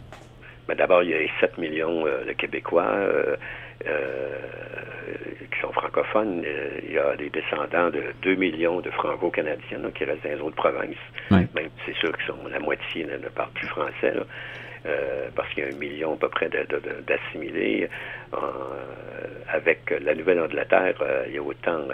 Ben, 0.68 0.76
d'abord, 0.76 1.04
il 1.04 1.12
y 1.12 1.14
a 1.14 1.20
7 1.42 1.60
millions 1.60 2.06
de 2.06 2.34
Québécois. 2.34 2.92
Euh, 3.88 4.38
qui 5.52 5.60
sont 5.62 5.72
francophones. 5.72 6.44
Euh, 6.46 6.80
il 6.84 6.94
y 6.94 7.00
a 7.00 7.16
des 7.16 7.30
descendants 7.30 7.90
de 7.90 8.04
2 8.22 8.36
millions 8.36 8.82
de 8.82 8.90
franco-canadiens 8.92 9.90
qui 9.96 10.04
restent 10.04 10.24
dans 10.24 10.30
les 10.30 10.42
autres 10.42 10.56
provinces. 10.58 10.96
Même 11.32 11.48
c'est 11.86 11.96
sûr 11.96 12.16
qu'ils 12.18 12.28
sont 12.28 12.38
la 12.52 12.60
moitié 12.60 13.06
ne, 13.06 13.18
parlent 13.30 13.52
plus 13.54 13.68
français. 13.68 14.14
Euh, 14.86 15.30
parce 15.36 15.50
qu'il 15.54 15.64
y 15.64 15.68
a 15.68 15.70
un 15.70 15.78
million 15.78 16.14
à 16.14 16.18
peu 16.18 16.30
près 16.30 16.50
d'assimilés. 16.50 17.90
avec 19.48 19.90
la 20.02 20.14
Nouvelle-Angleterre, 20.14 20.96
il 21.28 21.34
y 21.34 21.38
a 21.38 21.42
autant, 21.42 21.88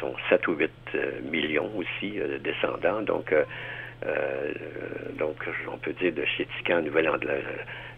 sont 0.00 0.14
7 0.28 0.46
ou 0.48 0.54
8 0.54 0.70
millions 1.30 1.70
aussi 1.76 2.12
de 2.12 2.38
descendants. 2.38 3.02
Donc, 3.02 3.32
donc, 5.18 5.36
on 5.72 5.78
peut 5.78 5.92
dire 5.94 6.12
de 6.12 6.24
Chietican, 6.24 6.82
Nouvelle-Orléans, 6.82 7.42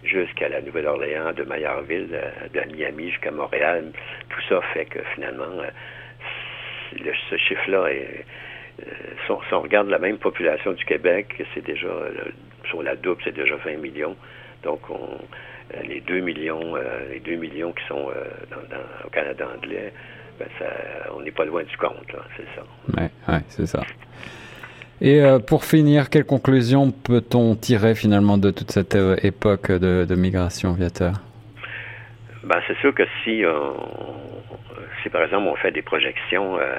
jusqu'à 0.04 0.48
la 0.48 0.60
Nouvelle-Orléans, 0.60 1.32
de 1.32 1.44
Maillardville, 1.44 2.08
de, 2.52 2.60
Miami 2.72 3.10
jusqu'à 3.10 3.30
Montréal. 3.30 3.92
Tout 4.28 4.40
ça 4.48 4.60
fait 4.72 4.86
que 4.86 5.00
finalement, 5.14 5.44
euh, 5.60 7.12
ce 7.30 7.36
chiffre-là 7.36 7.88
est. 7.88 8.24
Euh, 8.80 8.92
si 9.26 9.52
on, 9.52 9.60
regarde 9.60 9.88
la 9.88 9.98
même 9.98 10.18
population 10.18 10.72
du 10.72 10.84
Québec, 10.84 11.42
c'est 11.52 11.64
déjà 11.64 11.88
sur 12.68 12.82
la 12.82 12.94
double, 12.94 13.20
c'est 13.24 13.34
déjà 13.34 13.56
20 13.56 13.78
millions. 13.78 14.16
Donc, 14.62 14.88
on, 14.88 15.18
les 15.82 16.00
2 16.00 16.20
millions, 16.20 16.76
les 17.10 17.18
2 17.20 17.34
millions 17.34 17.72
qui 17.72 17.84
sont 17.86 18.10
dans, 18.50 19.06
au 19.06 19.10
Canada 19.10 19.48
anglais, 19.52 19.92
ben 20.38 20.48
ça, 20.60 20.66
on 21.12 21.20
n'est 21.22 21.32
pas 21.32 21.44
loin 21.44 21.64
du 21.64 21.76
compte, 21.76 22.14
c'est 22.36 22.46
ça. 22.54 22.62
Oui, 22.96 23.08
ouais, 23.28 23.40
c'est 23.48 23.66
ça. 23.66 23.82
Et 25.00 25.22
euh, 25.22 25.38
pour 25.38 25.64
finir, 25.64 26.10
quelle 26.10 26.24
conclusion 26.24 26.90
peut-on 26.90 27.54
tirer 27.54 27.94
finalement 27.94 28.36
de 28.36 28.50
toute 28.50 28.72
cette 28.72 28.96
euh, 28.96 29.16
époque 29.22 29.70
de, 29.70 30.14
migration 30.16 30.72
viateur? 30.72 31.14
Ben, 32.42 32.60
C'est 32.66 32.76
sûr 32.78 32.92
que 32.94 33.04
si, 33.22 33.44
si 35.02 35.08
par 35.10 35.22
exemple 35.22 35.46
on 35.46 35.56
fait 35.56 35.70
des 35.70 35.82
projections, 35.82 36.58
euh, 36.58 36.78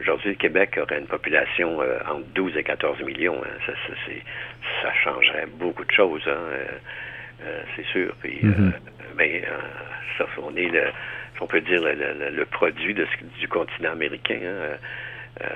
aujourd'hui 0.00 0.30
le 0.30 0.36
Québec 0.36 0.78
aurait 0.80 0.98
une 0.98 1.06
population 1.06 1.78
entre 2.08 2.26
12 2.34 2.56
et 2.56 2.62
14 2.62 3.02
millions. 3.02 3.40
Hein. 3.42 3.58
ça, 3.66 3.72
ça, 4.82 4.92
changerait 5.02 5.46
beaucoup 5.58 5.84
de 5.84 5.92
choses, 5.92 6.22
hein. 6.28 7.46
c'est 7.74 7.86
sûr. 7.86 8.14
Puis, 8.22 8.40
mm-hmm. 8.42 8.72
mais 9.16 9.42
ça, 10.18 10.26
on 10.40 10.54
est 10.54 10.68
le, 10.68 10.84
on 11.40 11.46
peut 11.46 11.62
dire 11.62 11.82
le, 11.82 12.44
produit 12.44 12.94
de, 12.94 13.06
du 13.40 13.48
continent 13.48 13.90
américain. 13.90 14.38
Hein. 14.44 15.46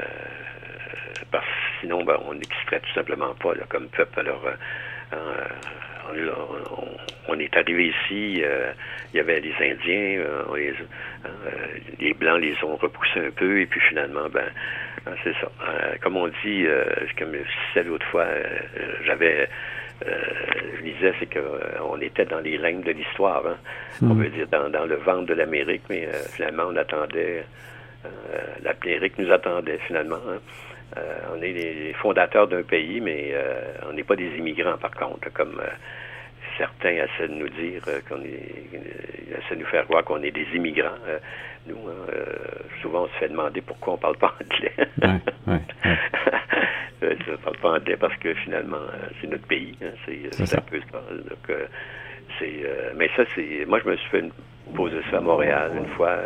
Parce 1.30 1.46
sinon, 1.80 2.04
ben, 2.04 2.16
on 2.26 2.34
n'existerait 2.34 2.80
tout 2.80 2.92
simplement 2.94 3.34
pas 3.34 3.54
comme 3.68 3.88
peuple. 3.88 4.20
Alors, 4.20 4.42
euh, 4.46 5.16
euh, 6.14 6.30
on, 7.28 7.38
est 7.38 7.56
arrivé 7.56 7.88
ici, 7.88 8.42
euh, 8.42 8.72
il 9.12 9.18
y 9.18 9.20
avait 9.20 9.40
les 9.40 9.54
Indiens, 9.54 10.24
les, 11.98 12.14
Blancs 12.14 12.40
les 12.40 12.56
ont 12.64 12.76
repoussés 12.76 13.26
un 13.26 13.30
peu, 13.30 13.60
et 13.60 13.66
puis 13.66 13.80
finalement, 13.88 14.28
ben, 14.28 14.46
hein, 15.06 15.12
c'est 15.24 15.34
ça. 15.34 15.50
comme 16.02 16.16
on 16.16 16.28
dit, 16.44 16.66
comme 17.18 17.32
je 17.32 17.68
disais 17.68 17.88
l'autre 17.88 18.06
fois, 18.06 18.26
j'avais 19.04 19.48
je 20.02 20.82
disais, 20.82 21.12
c'est 21.20 21.28
qu'on 21.30 22.00
était 22.00 22.24
dans 22.24 22.40
les 22.40 22.56
règnes 22.56 22.82
de 22.82 22.92
l'histoire. 22.92 23.46
Hein. 23.46 23.56
On 24.02 24.14
hmm. 24.14 24.22
veut 24.22 24.28
dire 24.30 24.46
dans, 24.48 24.86
le 24.86 24.96
ventre 24.96 25.26
de 25.26 25.34
l'Amérique, 25.34 25.82
mais 25.90 26.08
finalement, 26.34 26.64
on 26.68 26.76
attendait, 26.76 27.44
l'Amérique 28.62 29.18
nous 29.18 29.30
attendait 29.30 29.78
finalement. 29.86 30.20
Hein. 30.28 30.38
Euh, 30.96 31.18
on 31.32 31.42
est 31.42 31.52
les 31.52 31.92
fondateurs 31.94 32.48
d'un 32.48 32.62
pays, 32.62 33.00
mais 33.00 33.30
euh, 33.32 33.72
on 33.88 33.92
n'est 33.92 34.02
pas 34.02 34.16
des 34.16 34.36
immigrants, 34.36 34.76
par 34.78 34.90
contre, 34.90 35.32
comme 35.32 35.60
euh, 35.60 35.68
certains 36.58 36.90
essaient 36.90 37.28
de 37.28 37.34
nous 37.34 37.48
dire 37.48 37.82
qu'on 38.08 38.20
est, 38.22 38.66
essaient 39.38 39.54
de 39.54 39.60
nous 39.60 39.66
faire 39.66 39.84
croire 39.84 40.04
qu'on 40.04 40.22
est 40.22 40.32
des 40.32 40.46
immigrants. 40.54 40.98
nous, 41.66 41.76
hein, 41.76 42.12
souvent, 42.82 43.04
on 43.04 43.08
se 43.08 43.12
fait 43.14 43.28
demander 43.28 43.60
pourquoi 43.60 43.94
on 43.94 43.98
parle 43.98 44.16
pas 44.16 44.34
anglais. 44.44 44.72
ouais, 45.46 45.54
ouais, 47.02 47.16
parle 47.44 47.56
pas 47.58 47.70
anglais 47.74 47.96
parce 47.96 48.16
que 48.16 48.34
finalement, 48.34 48.82
c'est 49.20 49.28
notre 49.28 49.46
pays. 49.46 49.76
Hein, 49.82 49.92
c'est 50.04 50.58
un 50.58 50.62
peu 50.62 50.80
ça. 50.90 51.00
Donc, 51.12 51.56
mais 52.96 53.10
ça, 53.16 53.22
c'est. 53.34 53.64
Moi, 53.66 53.80
je 53.84 53.90
me 53.90 53.96
suis 53.96 54.10
fait 54.10 54.24
poser 54.74 55.00
ça 55.10 55.18
à 55.18 55.20
Montréal 55.20 55.72
une 55.76 55.88
fois. 55.94 56.16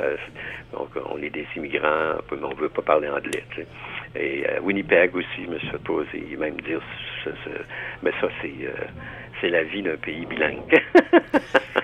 donc, 0.73 0.89
on 1.11 1.23
est 1.23 1.31
des 1.31 1.47
immigrants, 1.57 2.15
mais 2.33 2.39
on 2.43 2.55
veut 2.55 2.69
pas 2.71 2.83
parler 2.83 3.09
anglais. 3.09 3.45
Tu 3.51 3.63
sais. 3.63 3.67
Et 4.17 4.45
euh, 4.49 4.61
Winnipeg 4.63 5.15
aussi, 5.17 5.45
je 5.45 5.51
me 5.51 5.59
suis 5.59 5.79
poser, 5.85 6.37
même 6.39 6.61
dire, 6.61 6.81
mais 8.03 8.11
ça, 8.21 8.29
c'est 8.41 8.49
euh, 8.49 8.85
c'est 9.41 9.49
la 9.49 9.65
vie 9.65 9.83
d'un 9.83 9.97
pays 9.97 10.25
bilingue. 10.27 10.61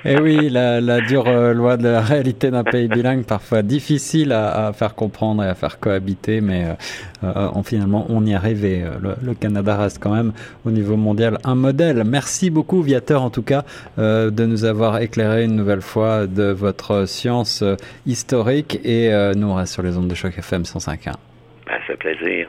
Et 0.05 0.13
eh 0.17 0.21
oui, 0.21 0.49
la, 0.49 0.81
la 0.81 1.01
dure 1.01 1.27
euh, 1.27 1.53
loi 1.53 1.77
de 1.77 1.89
la 1.89 2.01
réalité 2.01 2.51
d'un 2.53 2.63
pays 2.63 2.87
bilingue, 2.87 3.25
parfois 3.25 3.63
difficile 3.63 4.31
à, 4.33 4.73
faire 4.73 4.95
comprendre 4.95 5.43
et 5.43 5.49
à 5.49 5.55
faire 5.57 5.81
cohabiter, 5.81 6.41
mais 6.41 6.67
finalement, 7.65 8.07
on 8.09 8.25
y 8.25 8.35
arrivait. 8.35 8.85
Le, 9.03 9.17
le, 9.21 9.35
Canada 9.35 9.77
reste 9.77 9.99
quand 10.01 10.15
même, 10.15 10.33
au 10.65 10.71
niveau 10.71 10.97
mondial, 10.97 11.39
un 11.43 11.57
modèle. 11.57 12.05
Merci 12.05 12.51
beaucoup, 12.51 12.83
Viateur, 12.83 13.23
en 13.23 13.31
tout 13.31 13.43
cas, 13.43 13.65
de 13.99 14.45
nous 14.47 14.65
avoir 14.65 15.01
éclairé 15.01 15.45
une 15.45 15.57
nouvelle 15.57 15.83
fois 15.83 16.29
de 16.29 16.45
votre 16.45 17.07
science 17.07 17.65
historique. 18.07 18.79
Et 18.85 19.11
nous, 19.37 19.49
on 19.49 19.55
reste 19.55 19.73
sur 19.73 19.83
les 19.83 19.99
ondes 19.99 20.09
de 20.09 20.15
choc 20.15 20.39
FM 20.39 20.63
105.1. 20.63 21.30
Ça 21.71 21.79
fait 21.87 21.97
plaisir. 21.97 22.49